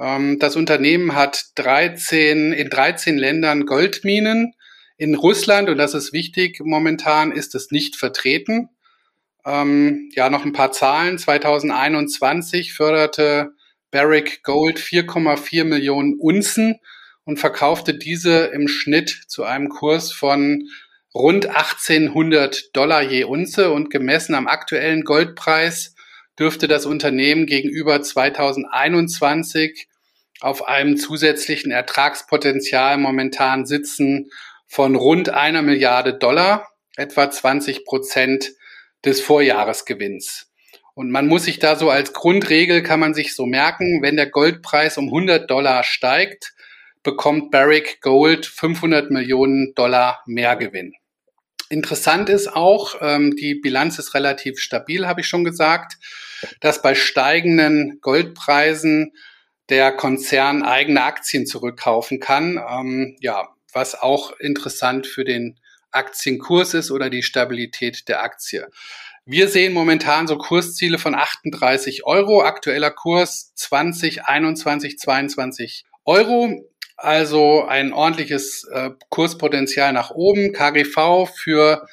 Ähm, 0.00 0.38
das 0.38 0.56
Unternehmen 0.56 1.14
hat 1.14 1.44
13, 1.56 2.52
in 2.52 2.70
13 2.70 3.18
Ländern 3.18 3.66
Goldminen 3.66 4.54
in 4.96 5.14
Russland, 5.14 5.68
und 5.68 5.78
das 5.78 5.94
ist 5.94 6.12
wichtig 6.12 6.60
momentan, 6.60 7.32
ist 7.32 7.54
es 7.54 7.70
nicht 7.70 7.96
vertreten. 7.96 8.70
Ähm, 9.44 10.10
ja, 10.14 10.30
noch 10.30 10.44
ein 10.44 10.52
paar 10.52 10.72
Zahlen. 10.72 11.18
2021 11.18 12.72
förderte 12.72 13.52
Barrick 13.90 14.42
Gold 14.42 14.78
4,4 14.78 15.64
Millionen 15.64 16.18
Unzen 16.18 16.76
und 17.24 17.38
verkaufte 17.38 17.94
diese 17.94 18.46
im 18.46 18.68
Schnitt 18.68 19.24
zu 19.28 19.44
einem 19.44 19.68
Kurs 19.68 20.12
von 20.12 20.68
rund 21.14 21.46
1800 21.46 22.74
Dollar 22.74 23.02
je 23.02 23.24
Unze 23.24 23.72
und 23.72 23.90
gemessen 23.90 24.34
am 24.34 24.46
aktuellen 24.46 25.02
Goldpreis 25.02 25.94
dürfte 26.38 26.68
das 26.68 26.86
Unternehmen 26.86 27.46
gegenüber 27.46 28.00
2021 28.00 29.88
auf 30.40 30.66
einem 30.66 30.96
zusätzlichen 30.96 31.70
Ertragspotenzial 31.70 32.98
momentan 32.98 33.66
sitzen 33.66 34.30
von 34.66 34.94
rund 34.96 35.28
einer 35.28 35.62
Milliarde 35.62 36.14
Dollar, 36.14 36.68
etwa 36.96 37.30
20 37.30 37.84
Prozent 37.84 38.52
des 39.04 39.20
Vorjahresgewinns. 39.20 40.50
Und 40.94 41.10
man 41.10 41.28
muss 41.28 41.44
sich 41.44 41.58
da 41.58 41.76
so 41.76 41.88
als 41.90 42.12
Grundregel, 42.12 42.82
kann 42.82 43.00
man 43.00 43.14
sich 43.14 43.34
so 43.34 43.46
merken, 43.46 44.02
wenn 44.02 44.16
der 44.16 44.28
Goldpreis 44.28 44.98
um 44.98 45.06
100 45.06 45.50
Dollar 45.50 45.82
steigt, 45.82 46.52
bekommt 47.02 47.50
Barrick 47.50 48.00
Gold 48.02 48.46
500 48.46 49.10
Millionen 49.10 49.74
Dollar 49.74 50.22
mehr 50.26 50.56
Gewinn. 50.56 50.92
Interessant 51.70 52.28
ist 52.28 52.48
auch, 52.48 52.96
ähm, 53.00 53.36
die 53.36 53.54
Bilanz 53.54 53.98
ist 53.98 54.14
relativ 54.14 54.58
stabil, 54.58 55.06
habe 55.06 55.20
ich 55.20 55.28
schon 55.28 55.44
gesagt, 55.44 55.94
dass 56.60 56.82
bei 56.82 56.94
steigenden 56.94 58.00
Goldpreisen 58.00 59.12
der 59.70 59.92
Konzern 59.92 60.62
eigene 60.62 61.02
Aktien 61.02 61.46
zurückkaufen 61.46 62.20
kann. 62.20 62.60
Ähm, 62.68 63.16
ja, 63.20 63.48
was 63.72 64.00
auch 64.00 64.32
interessant 64.38 65.06
für 65.06 65.24
den 65.24 65.58
Aktienkurs 65.92 66.74
ist 66.74 66.90
oder 66.90 67.10
die 67.10 67.22
Stabilität 67.22 68.08
der 68.08 68.22
Aktie. 68.22 68.68
Wir 69.24 69.48
sehen 69.48 69.72
momentan 69.72 70.26
so 70.26 70.36
Kursziele 70.36 70.98
von 70.98 71.14
38 71.14 72.04
Euro, 72.04 72.42
aktueller 72.42 72.90
Kurs 72.90 73.52
20, 73.54 74.24
21, 74.24 74.98
22 74.98 75.84
Euro. 76.04 76.64
Also 76.96 77.64
ein 77.64 77.92
ordentliches 77.92 78.64
äh, 78.72 78.90
Kurspotenzial 79.08 79.92
nach 79.92 80.10
oben. 80.10 80.52
KGV 80.52 81.28
für 81.34 81.86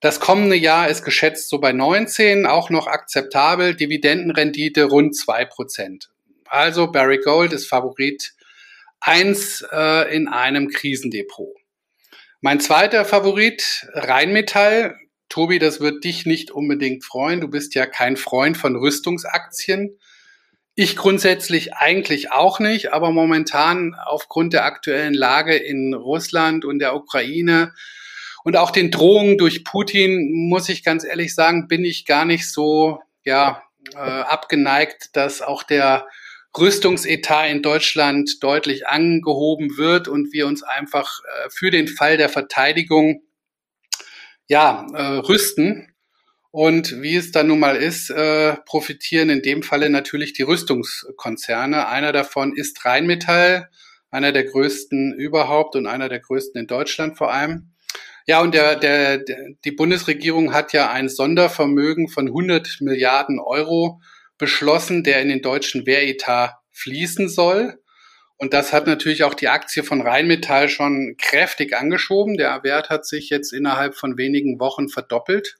das 0.00 0.20
kommende 0.20 0.56
Jahr 0.56 0.88
ist 0.88 1.04
geschätzt 1.04 1.48
so 1.48 1.58
bei 1.58 1.72
19, 1.72 2.46
auch 2.46 2.70
noch 2.70 2.86
akzeptabel. 2.86 3.74
Dividendenrendite 3.74 4.84
rund 4.84 5.14
2%. 5.14 6.08
Also 6.46 6.90
Barry 6.90 7.18
Gold 7.18 7.52
ist 7.52 7.68
Favorit 7.68 8.34
1 9.00 9.66
äh, 9.72 10.14
in 10.14 10.28
einem 10.28 10.68
Krisendepot. 10.68 11.54
Mein 12.40 12.60
zweiter 12.60 13.04
Favorit, 13.04 13.86
Rheinmetall. 13.92 14.96
Tobi, 15.28 15.58
das 15.58 15.80
wird 15.80 16.04
dich 16.04 16.26
nicht 16.26 16.50
unbedingt 16.50 17.04
freuen. 17.04 17.40
Du 17.40 17.48
bist 17.48 17.74
ja 17.74 17.86
kein 17.86 18.16
Freund 18.16 18.56
von 18.56 18.76
Rüstungsaktien. 18.76 19.98
Ich 20.74 20.96
grundsätzlich 20.96 21.74
eigentlich 21.74 22.32
auch 22.32 22.60
nicht, 22.60 22.92
aber 22.92 23.10
momentan 23.12 23.94
aufgrund 23.94 24.52
der 24.52 24.64
aktuellen 24.64 25.14
Lage 25.14 25.56
in 25.56 25.94
Russland 25.94 26.64
und 26.64 26.78
der 26.78 26.94
Ukraine 26.94 27.72
und 28.44 28.56
auch 28.56 28.70
den 28.70 28.90
Drohungen 28.90 29.38
durch 29.38 29.64
Putin, 29.64 30.30
muss 30.48 30.68
ich 30.68 30.84
ganz 30.84 31.04
ehrlich 31.04 31.34
sagen, 31.34 31.68
bin 31.68 31.84
ich 31.84 32.04
gar 32.04 32.24
nicht 32.24 32.52
so 32.52 33.00
ja, 33.24 33.62
äh, 33.94 33.98
abgeneigt, 33.98 35.16
dass 35.16 35.42
auch 35.42 35.62
der 35.62 36.06
Rüstungsetat 36.58 37.50
in 37.50 37.62
Deutschland 37.62 38.42
deutlich 38.42 38.86
angehoben 38.86 39.76
wird 39.76 40.08
und 40.08 40.32
wir 40.32 40.46
uns 40.46 40.62
einfach 40.62 41.20
äh, 41.24 41.50
für 41.50 41.70
den 41.70 41.88
Fall 41.88 42.16
der 42.16 42.28
Verteidigung 42.28 43.22
ja, 44.46 44.86
äh, 44.94 45.02
rüsten. 45.18 45.94
Und 46.50 47.02
wie 47.02 47.16
es 47.16 47.32
dann 47.32 47.48
nun 47.48 47.58
mal 47.58 47.74
ist, 47.74 48.10
äh, 48.10 48.54
profitieren 48.64 49.28
in 49.28 49.42
dem 49.42 49.64
Falle 49.64 49.90
natürlich 49.90 50.34
die 50.34 50.42
Rüstungskonzerne. 50.42 51.88
Einer 51.88 52.12
davon 52.12 52.54
ist 52.54 52.84
Rheinmetall, 52.84 53.68
einer 54.12 54.30
der 54.30 54.44
größten 54.44 55.14
überhaupt 55.14 55.74
und 55.74 55.88
einer 55.88 56.08
der 56.08 56.20
größten 56.20 56.60
in 56.60 56.68
Deutschland 56.68 57.18
vor 57.18 57.32
allem. 57.32 57.72
Ja, 58.26 58.40
und 58.40 58.54
der, 58.54 58.76
der, 58.76 59.18
die 59.64 59.72
Bundesregierung 59.72 60.54
hat 60.54 60.72
ja 60.72 60.90
ein 60.90 61.08
Sondervermögen 61.08 62.08
von 62.08 62.28
100 62.28 62.78
Milliarden 62.80 63.40
Euro 63.40 64.00
beschlossen, 64.38 65.04
der 65.04 65.22
in 65.22 65.28
den 65.28 65.42
deutschen 65.42 65.86
Wehretat 65.86 66.56
fließen 66.72 67.28
soll. 67.28 67.78
Und 68.36 68.52
das 68.52 68.72
hat 68.72 68.86
natürlich 68.86 69.22
auch 69.24 69.34
die 69.34 69.48
Aktie 69.48 69.84
von 69.84 70.02
Rheinmetall 70.02 70.68
schon 70.68 71.16
kräftig 71.18 71.76
angeschoben. 71.76 72.36
Der 72.36 72.62
Wert 72.64 72.90
hat 72.90 73.06
sich 73.06 73.30
jetzt 73.30 73.52
innerhalb 73.52 73.94
von 73.94 74.18
wenigen 74.18 74.58
Wochen 74.58 74.88
verdoppelt. 74.88 75.56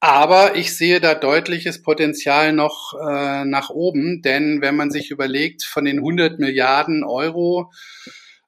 Aber 0.00 0.54
ich 0.54 0.76
sehe 0.76 1.00
da 1.00 1.14
deutliches 1.14 1.82
Potenzial 1.82 2.52
noch 2.52 2.92
äh, 2.92 3.46
nach 3.46 3.70
oben, 3.70 4.20
denn 4.20 4.60
wenn 4.60 4.76
man 4.76 4.90
sich 4.90 5.10
überlegt, 5.10 5.62
von 5.64 5.86
den 5.86 5.96
100 5.96 6.38
Milliarden 6.38 7.04
Euro 7.04 7.72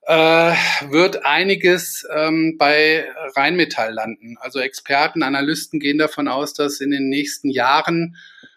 äh, 0.07 0.52
wird 0.90 1.24
einiges 1.24 2.07
ähm, 2.14 2.57
bei 2.59 3.09
Rheinmetall 3.35 3.92
landen. 3.92 4.37
Also 4.38 4.61
Experten, 4.61 5.22
Analysten 5.22 5.81
gehen 5.81 5.96
davon 5.96 6.29
aus, 6.29 6.52
dass 6.52 6.83
in 6.83 6.90
den 6.90 7.09
nächsten 7.09 7.48
Jahren 7.48 8.16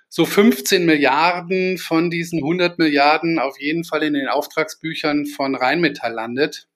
so 0.09 0.25
15 0.25 0.85
Milliarden 0.85 1.77
von 1.77 2.09
diesen 2.09 2.39
100 2.39 2.79
Milliarden 2.79 3.39
auf 3.39 3.59
jeden 3.59 3.83
Fall 3.83 4.03
in 4.03 4.15
den 4.15 4.27
Auftragsbüchern 4.27 5.27
von 5.27 5.55
Rheinmetall 5.55 6.13
landet. 6.13 6.67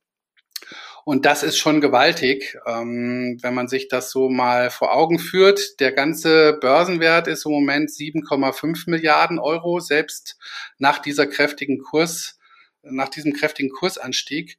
Und 1.05 1.25
das 1.25 1.43
ist 1.43 1.57
schon 1.57 1.81
gewaltig, 1.81 2.57
ähm, 2.65 3.37
wenn 3.41 3.53
man 3.53 3.67
sich 3.67 3.89
das 3.89 4.11
so 4.11 4.29
mal 4.29 4.69
vor 4.69 4.95
Augen 4.95 5.19
führt. 5.19 5.79
Der 5.81 5.91
ganze 5.91 6.53
Börsenwert 6.53 7.27
ist 7.27 7.45
im 7.45 7.51
Moment 7.51 7.89
7,5 7.89 8.89
Milliarden 8.89 9.37
Euro, 9.37 9.79
selbst 9.81 10.37
nach 10.77 10.99
dieser 10.99 11.27
kräftigen 11.27 11.79
Kurs, 11.79 12.39
nach 12.83 13.09
diesem 13.09 13.33
kräftigen 13.33 13.69
Kursanstieg. 13.69 14.57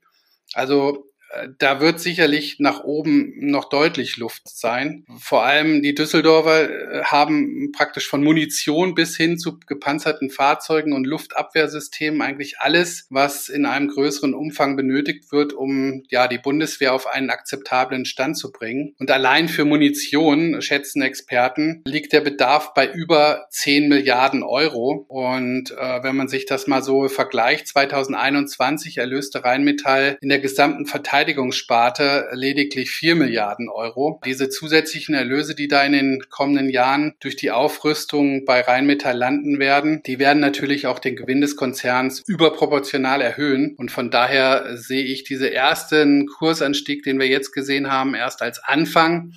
Also 0.52 1.06
da 1.58 1.80
wird 1.80 2.00
sicherlich 2.00 2.56
nach 2.58 2.84
oben 2.84 3.34
noch 3.38 3.68
deutlich 3.68 4.16
Luft 4.16 4.48
sein. 4.48 5.04
Vor 5.18 5.44
allem 5.44 5.82
die 5.82 5.94
Düsseldorfer 5.94 6.70
äh, 6.70 7.04
haben 7.04 7.72
praktisch 7.72 8.08
von 8.08 8.22
Munition 8.22 8.94
bis 8.94 9.16
hin 9.16 9.38
zu 9.38 9.58
gepanzerten 9.58 10.30
Fahrzeugen 10.30 10.92
und 10.92 11.06
Luftabwehrsystemen 11.06 12.22
eigentlich 12.22 12.60
alles, 12.60 13.06
was 13.10 13.48
in 13.48 13.66
einem 13.66 13.88
größeren 13.88 14.34
Umfang 14.34 14.76
benötigt 14.76 15.32
wird, 15.32 15.52
um 15.52 16.02
ja 16.08 16.28
die 16.28 16.38
Bundeswehr 16.38 16.92
auf 16.92 17.06
einen 17.06 17.30
akzeptablen 17.30 18.04
Stand 18.04 18.36
zu 18.36 18.52
bringen. 18.52 18.94
Und 18.98 19.10
allein 19.10 19.48
für 19.48 19.64
Munition, 19.64 20.60
schätzen 20.62 21.02
Experten, 21.02 21.82
liegt 21.86 22.12
der 22.12 22.20
Bedarf 22.20 22.74
bei 22.74 22.86
über 22.86 23.46
10 23.50 23.88
Milliarden 23.88 24.42
Euro. 24.42 25.04
Und 25.08 25.70
äh, 25.72 26.02
wenn 26.02 26.16
man 26.16 26.28
sich 26.28 26.46
das 26.46 26.66
mal 26.66 26.82
so 26.82 27.08
vergleicht, 27.08 27.68
2021 27.68 28.98
erlöste 28.98 29.44
Rheinmetall 29.44 30.18
in 30.20 30.28
der 30.28 30.40
gesamten 30.40 30.86
Verteidigungssparte 31.24 32.28
lediglich 32.32 32.90
4 32.90 33.14
Milliarden 33.14 33.70
Euro. 33.70 34.20
Diese 34.26 34.50
zusätzlichen 34.50 35.14
Erlöse, 35.14 35.54
die 35.54 35.68
da 35.68 35.82
in 35.82 35.92
den 35.92 36.22
kommenden 36.28 36.68
Jahren 36.68 37.14
durch 37.20 37.34
die 37.34 37.50
Aufrüstung 37.50 38.44
bei 38.44 38.60
Rheinmetall 38.60 39.16
landen 39.16 39.58
werden, 39.58 40.02
die 40.04 40.18
werden 40.18 40.40
natürlich 40.40 40.86
auch 40.86 40.98
den 40.98 41.16
Gewinn 41.16 41.40
des 41.40 41.56
Konzerns 41.56 42.22
überproportional 42.26 43.22
erhöhen. 43.22 43.74
Und 43.78 43.90
von 43.90 44.10
daher 44.10 44.76
sehe 44.76 45.04
ich 45.04 45.24
diese 45.24 45.50
ersten 45.50 46.26
Kursanstieg, 46.26 47.02
den 47.04 47.18
wir 47.18 47.26
jetzt 47.26 47.52
gesehen 47.52 47.90
haben, 47.90 48.14
erst 48.14 48.42
als 48.42 48.62
Anfang. 48.62 49.32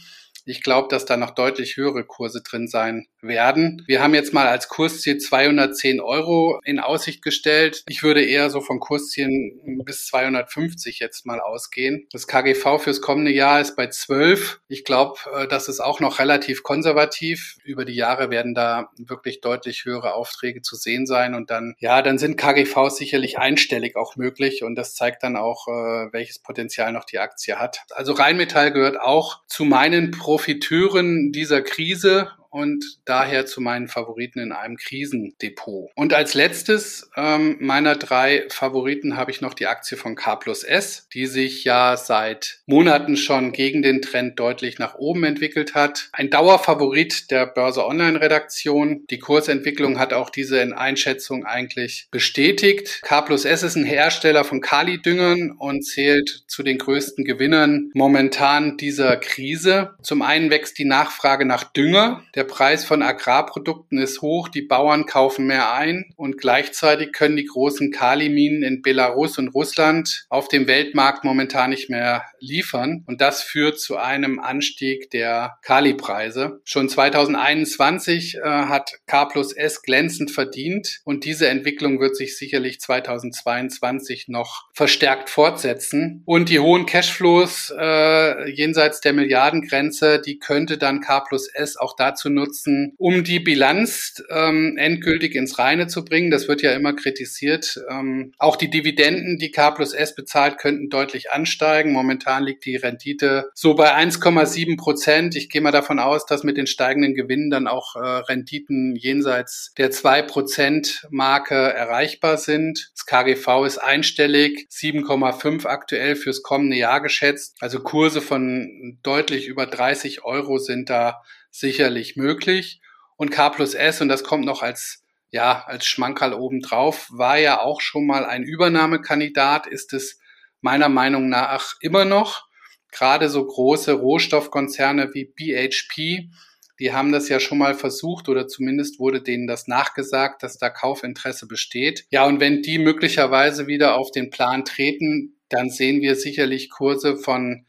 Ich 0.48 0.64
glaube, 0.64 0.88
dass 0.90 1.06
da 1.06 1.18
noch 1.18 1.32
deutlich 1.32 1.76
höhere 1.76 2.06
Kurse 2.06 2.42
drin 2.42 2.70
sein 2.70 3.08
werden. 3.22 3.84
Wir 3.86 4.02
haben 4.02 4.14
jetzt 4.14 4.34
mal 4.34 4.48
als 4.48 4.70
Kursziel 4.70 5.18
210 5.18 6.00
Euro 6.00 6.62
in 6.64 6.80
Aussicht 6.80 7.22
gestellt. 7.22 7.84
Ich 7.90 8.02
würde 8.02 8.24
eher 8.24 8.50
so 8.50 8.62
von 8.62 8.80
Kurszielen 8.80 9.84
bis 9.84 10.06
250 10.08 11.00
jetzt 11.00 11.26
mal 11.26 11.42
ausgehen. 11.42 12.08
Das 12.12 12.28
KGV 12.28 12.80
fürs 12.80 13.02
kommende 13.02 13.32
Jahr 13.32 13.60
ist 13.60 13.76
bei 13.76 13.88
12. 13.88 14.62
Ich 14.70 14.86
glaube, 14.86 15.20
äh, 15.36 15.48
das 15.48 15.68
ist 15.68 15.82
auch 15.82 16.00
noch 16.00 16.20
relativ 16.20 16.64
konservativ. 16.64 17.58
Über 17.66 17.84
die 17.84 17.96
Jahre 17.96 18.30
werden 18.30 18.54
da 18.54 18.90
wirklich 18.98 19.42
deutlich 19.42 19.84
höhere 19.84 20.14
Aufträge 20.14 20.62
zu 20.62 20.78
sehen 20.78 21.06
sein 21.06 21.36
und 21.36 21.52
dann, 21.52 21.76
ja, 21.80 22.02
dann 22.02 22.18
sind 22.18 22.38
KGVs 22.38 22.96
sicherlich 22.96 23.38
einstellig 23.38 23.98
auch 23.98 24.16
möglich 24.16 24.64
und 24.64 24.76
das 24.76 24.96
zeigt 24.96 25.24
dann 25.24 25.36
auch, 25.36 25.68
äh, 25.68 26.14
welches 26.14 26.40
Potenzial 26.40 26.94
noch 26.94 27.04
die 27.04 27.20
Aktie 27.20 27.60
hat. 27.60 27.82
Also 27.90 28.14
Rheinmetall 28.14 28.72
gehört 28.72 29.00
auch 29.02 29.42
zu 29.48 29.66
meinen 29.66 30.12
Profiteuren 30.38 31.32
dieser 31.32 31.64
Krise 31.64 32.30
und 32.50 33.00
daher 33.06 33.46
zu 33.46 33.62
meinen 33.62 33.88
Favoriten 33.88 34.40
in 34.40 34.52
einem 34.52 34.78
Krisendepot. 34.78 35.90
Und 35.96 36.14
als 36.14 36.34
letztes 36.34 37.10
ähm, 37.16 37.58
meiner 37.60 37.96
drei 37.96 38.46
Favoriten 38.50 39.18
habe 39.18 39.32
ich 39.32 39.42
noch 39.42 39.54
die 39.54 39.68
Aktie 39.68 39.98
von 39.98 40.16
K 40.16 40.36
plus 40.36 40.64
S, 40.64 41.08
die 41.14 41.26
sich 41.26 41.64
ja 41.64 41.98
seit 41.98 42.60
Monaten 42.66 43.18
schon 43.18 43.52
gegen 43.52 43.82
den 43.82 44.02
Trend 44.02 44.40
deutlich 44.40 44.80
nach 44.80 44.96
oben 44.96 45.24
entwickelt 45.24 45.76
hat. 45.76 46.10
Ein 46.14 46.30
Dauerfavorit 46.30 47.32
der 47.32 47.46
Börse 47.46 47.86
Online 47.86 48.22
Redaktion. 48.22 49.06
Die 49.10 49.20
Kursentwicklung 49.20 50.00
hat 50.00 50.14
auch 50.14 50.30
diese 50.30 50.78
Einschätzung 50.78 51.46
eigentlich 51.46 52.08
bestätigt. 52.12 53.02
K 53.04 53.22
plus 53.22 53.46
S 53.46 53.64
ist 53.64 53.76
ein 53.76 53.86
Hersteller 53.86 54.44
von 54.44 54.62
Kali-Düngern 54.62 55.52
und 55.52 55.84
zählt 55.84 56.44
zu 56.48 56.64
den 56.64 56.78
größten 56.78 57.26
Gewinnern 57.26 57.92
momentan 57.94 58.78
dieser 58.78 59.18
Krise. 59.18 59.96
Zum 60.02 60.22
einen 60.22 60.50
wächst 60.50 60.78
die 60.78 60.86
Nachfrage 60.86 61.46
nach 61.46 61.64
Dünger. 61.64 62.24
Der 62.38 62.44
Preis 62.44 62.86
von 62.86 63.02
Agrarprodukten 63.02 63.98
ist 63.98 64.22
hoch, 64.22 64.48
die 64.48 64.62
Bauern 64.62 65.08
kaufen 65.08 65.48
mehr 65.48 65.74
ein 65.74 66.14
und 66.18 66.38
gleichzeitig 66.38 67.12
können 67.12 67.36
die 67.36 67.48
großen 67.48 67.90
Kaliminen 67.90 68.62
in 68.62 68.84
Belarus 68.84 69.40
und 69.40 69.48
Russland 69.56 70.28
auf 70.30 70.48
dem 70.48 70.68
Weltmarkt 70.68 71.24
momentan 71.24 71.72
nicht 71.72 71.90
mehr 71.90 72.26
liefern 72.40 73.04
und 73.08 73.22
das 73.22 73.44
führt 73.44 73.80
zu 73.80 73.98
einem 73.98 74.40
Anstieg 74.40 75.10
der 75.12 75.58
Kalipreise. 75.62 76.62
Schon 76.64 76.90
2021 76.90 78.36
äh, 78.36 78.42
hat 78.42 78.92
K 79.06 79.26
plus 79.26 79.54
S 79.54 79.82
glänzend 79.82 80.32
verdient 80.32 81.02
und 81.04 81.26
diese 81.26 81.48
Entwicklung 81.48 82.00
wird 82.00 82.16
sich 82.16 82.38
sicherlich 82.38 82.80
2022 82.80 84.28
noch 84.28 84.70
verstärkt 84.74 85.30
fortsetzen 85.30 86.24
und 86.26 86.50
die 86.50 86.60
hohen 86.60 86.86
Cashflows 86.86 87.74
äh, 87.78 88.50
jenseits 88.52 89.02
der 89.02 89.14
Milliardengrenze, 89.14 90.22
die 90.22 90.40
könnte 90.40 90.78
dann 90.78 91.02
K 91.02 91.22
plus 91.22 91.48
S 91.48 91.78
auch 91.78 91.96
dazu 91.96 92.30
nutzen, 92.30 92.94
um 92.98 93.24
die 93.24 93.40
Bilanz 93.40 94.24
ähm, 94.30 94.78
endgültig 94.78 95.36
ins 95.36 95.60
Reine 95.60 95.88
zu 95.88 96.04
bringen. 96.06 96.32
Das 96.32 96.48
wird 96.48 96.62
ja 96.62 96.74
immer 96.74 96.94
kritisiert. 96.94 97.80
Ähm, 97.90 98.34
auch 98.38 98.56
die 98.56 98.70
Dividenden, 98.70 99.38
die 99.38 99.52
K 99.52 99.72
plus 99.72 99.94
S 99.94 100.16
bezahlt, 100.16 100.58
könnten 100.58 100.90
deutlich 100.90 101.32
ansteigen. 101.32 101.92
Momentan 101.92 102.27
liegt 102.40 102.66
die 102.66 102.76
Rendite 102.76 103.50
so 103.54 103.74
bei 103.74 103.96
1,7 103.96 104.78
Prozent. 104.78 105.36
Ich 105.36 105.50
gehe 105.50 105.62
mal 105.62 105.72
davon 105.72 106.00
aus, 106.00 106.26
dass 106.26 106.44
mit 106.44 106.58
den 106.58 106.68
steigenden 106.68 107.16
Gewinnen 107.16 107.50
dann 107.50 107.68
auch 107.68 107.96
äh, 107.96 108.00
Renditen 108.00 108.96
jenseits 108.96 109.74
der 109.78 109.92
2 109.92 110.24
Prozent 110.24 111.08
Marke 111.10 111.56
erreichbar 111.56 112.38
sind. 112.38 112.92
Das 112.94 113.06
KGV 113.06 113.66
ist 113.66 113.78
einstellig, 113.78 114.68
7,5 114.70 115.66
aktuell 115.66 116.16
fürs 116.16 116.44
kommende 116.44 116.78
Jahr 116.78 117.02
geschätzt. 117.02 117.56
Also 117.60 117.80
Kurse 117.80 118.22
von 118.22 119.00
deutlich 119.04 119.48
über 119.48 119.66
30 119.66 120.24
Euro 120.26 120.58
sind 120.58 120.90
da 120.90 121.24
sicherlich 121.50 122.16
möglich. 122.16 122.82
Und 123.16 123.32
K 123.32 123.50
plus 123.50 123.74
S, 123.74 124.02
und 124.02 124.10
das 124.10 124.24
kommt 124.24 124.46
noch 124.46 124.62
als, 124.62 125.04
ja, 125.32 125.64
als 125.66 125.86
Schmankerl 125.88 126.34
obendrauf, 126.34 127.08
war 127.12 127.38
ja 127.38 127.62
auch 127.62 127.82
schon 127.82 128.06
mal 128.06 128.26
ein 128.26 128.44
Übernahmekandidat, 128.44 129.66
ist 129.66 129.94
es 129.94 130.20
meiner 130.68 130.90
Meinung 130.90 131.30
nach 131.30 131.76
immer 131.80 132.04
noch. 132.04 132.46
Gerade 132.92 133.30
so 133.30 133.46
große 133.46 133.94
Rohstoffkonzerne 133.94 135.14
wie 135.14 135.24
BHP, 135.24 136.30
die 136.78 136.92
haben 136.92 137.14
das 137.14 137.30
ja 137.30 137.40
schon 137.40 137.58
mal 137.58 137.74
versucht 137.74 138.28
oder 138.28 138.50
zumindest 138.50 139.00
wurde 139.00 139.22
denen 139.22 139.48
das 139.48 139.68
nachgesagt, 139.68 140.44
dass 140.44 140.58
da 140.58 140.70
Kaufinteresse 140.70 141.48
besteht. 141.48 142.06
Ja, 142.12 142.26
und 142.26 142.42
wenn 142.42 142.62
die 142.62 142.80
möglicherweise 142.80 143.68
wieder 143.68 143.96
auf 143.96 144.12
den 144.12 144.30
Plan 144.30 144.66
treten, 144.66 145.38
dann 145.48 145.70
sehen 145.70 146.02
wir 146.02 146.18
sicherlich 146.18 146.70
Kurse 146.70 147.16
von 147.16 147.66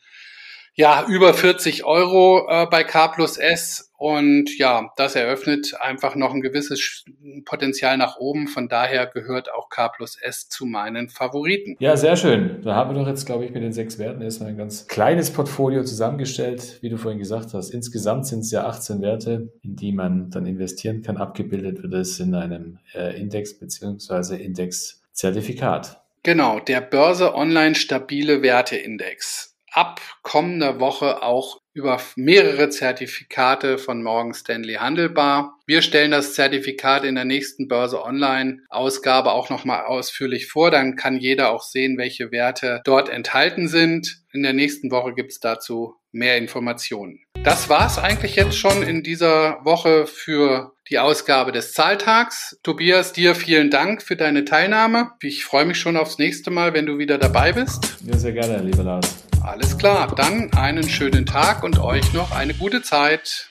ja, 0.79 1.05
über 1.09 1.35
40 1.35 1.85
Euro 1.85 2.47
äh, 2.49 2.67
bei 2.71 2.85
K 2.85 3.09
plus 3.09 3.37
S. 3.37 3.93
Und 3.97 4.57
ja, 4.59 4.93
das 4.97 5.17
eröffnet 5.17 5.75
einfach 5.81 6.15
noch 6.15 6.33
ein 6.33 6.41
gewisses 6.41 7.05
Potenzial 7.47 7.97
nach 7.97 8.17
oben. 8.19 8.47
Von 8.47 8.69
daher 8.69 9.09
gehört 9.09 9.53
auch 9.53 9.71
K 9.71 9.89
plus 9.89 10.17
S 10.23 10.49
zu 10.49 10.67
meinen 10.67 11.09
Favoriten. 11.09 11.75
Ja, 11.81 11.97
sehr 11.97 12.15
schön. 12.15 12.63
Da 12.63 12.77
haben 12.77 12.95
wir 12.95 13.01
doch 13.03 13.09
jetzt, 13.09 13.27
glaube 13.27 13.45
ich, 13.45 13.51
mit 13.51 13.65
den 13.65 13.73
sechs 13.73 13.99
Werten 13.99 14.23
erstmal 14.23 14.51
ein 14.51 14.57
ganz 14.57 14.87
kleines 14.87 15.33
Portfolio 15.33 15.83
zusammengestellt, 15.83 16.79
wie 16.81 16.91
du 16.91 16.97
vorhin 16.97 17.19
gesagt 17.19 17.55
hast. 17.55 17.71
Insgesamt 17.71 18.29
sind 18.29 18.41
es 18.41 18.53
ja 18.53 18.65
18 18.65 19.03
Werte, 19.03 19.53
in 19.65 19.75
die 19.75 19.91
man 19.91 20.31
dann 20.31 20.47
investieren 20.47 21.03
kann. 21.03 21.17
Abgebildet 21.17 21.83
wird 21.83 21.93
es 21.93 22.21
in 22.21 22.37
einem 22.37 22.79
äh, 22.95 23.21
Index 23.21 23.59
beziehungsweise 23.59 24.37
Indexzertifikat. 24.37 26.01
Genau, 26.23 26.61
der 26.61 26.83
Börse 26.83 27.35
Online 27.35 27.75
Stabile 27.75 28.43
Werteindex 28.43 29.58
ab 29.73 30.01
kommender 30.23 30.81
Woche 30.81 31.23
auch 31.23 31.61
über 31.73 32.01
mehrere 32.17 32.71
Zertifikate 32.71 33.79
von 33.79 34.03
Morgan 34.03 34.35
Stanley 34.35 34.75
handelbar. 34.75 35.57
Wir 35.67 35.81
stellen 35.81 36.11
das 36.11 36.35
Zertifikat 36.35 37.05
in 37.05 37.15
der 37.15 37.25
nächsten 37.25 37.69
Börse 37.69 38.03
Online 38.03 38.63
Ausgabe 38.69 39.33
auch 39.33 39.49
nochmal 39.49 39.85
ausführlich 39.85 40.49
vor. 40.49 40.71
Dann 40.73 40.97
kann 40.97 41.19
jeder 41.19 41.53
auch 41.53 41.63
sehen, 41.63 41.97
welche 41.97 42.33
Werte 42.33 42.81
dort 42.85 43.09
enthalten 43.09 43.69
sind. 43.69 44.23
In 44.33 44.43
der 44.43 44.55
nächsten 44.55 44.91
Woche 44.91 45.15
gibt 45.15 45.31
es 45.31 45.41
dazu 45.41 45.95
mehr 46.11 46.37
Informationen. 46.37 47.21
Das 47.45 47.69
war's 47.69 47.99
eigentlich 47.99 48.35
jetzt 48.35 48.57
schon 48.57 48.83
in 48.83 49.03
dieser 49.03 49.65
Woche 49.65 50.07
für 50.07 50.73
die 50.91 50.99
Ausgabe 50.99 51.53
des 51.53 51.73
Zahltags. 51.75 52.59
Tobias, 52.63 53.13
dir 53.13 53.35
vielen 53.35 53.71
Dank 53.71 54.03
für 54.03 54.17
deine 54.17 54.45
Teilnahme. 54.45 55.13
Ich 55.23 55.45
freue 55.45 55.65
mich 55.65 55.79
schon 55.79 55.97
aufs 55.97 56.19
nächste 56.19 56.51
Mal, 56.51 56.75
wenn 56.75 56.87
du 56.87 56.99
wieder 56.99 57.19
dabei 57.19 57.53
bist. 57.53 57.99
Ja, 58.05 58.17
sehr 58.17 58.33
gerne, 58.33 58.63
lieber 58.63 58.83
Lars. 58.83 59.28
Alles 59.49 59.79
klar, 59.79 60.15
dann 60.15 60.53
einen 60.53 60.87
schönen 60.87 61.25
Tag 61.25 61.63
und 61.63 61.79
euch 61.79 62.13
noch 62.13 62.33
eine 62.33 62.53
gute 62.53 62.83
Zeit. 62.83 63.47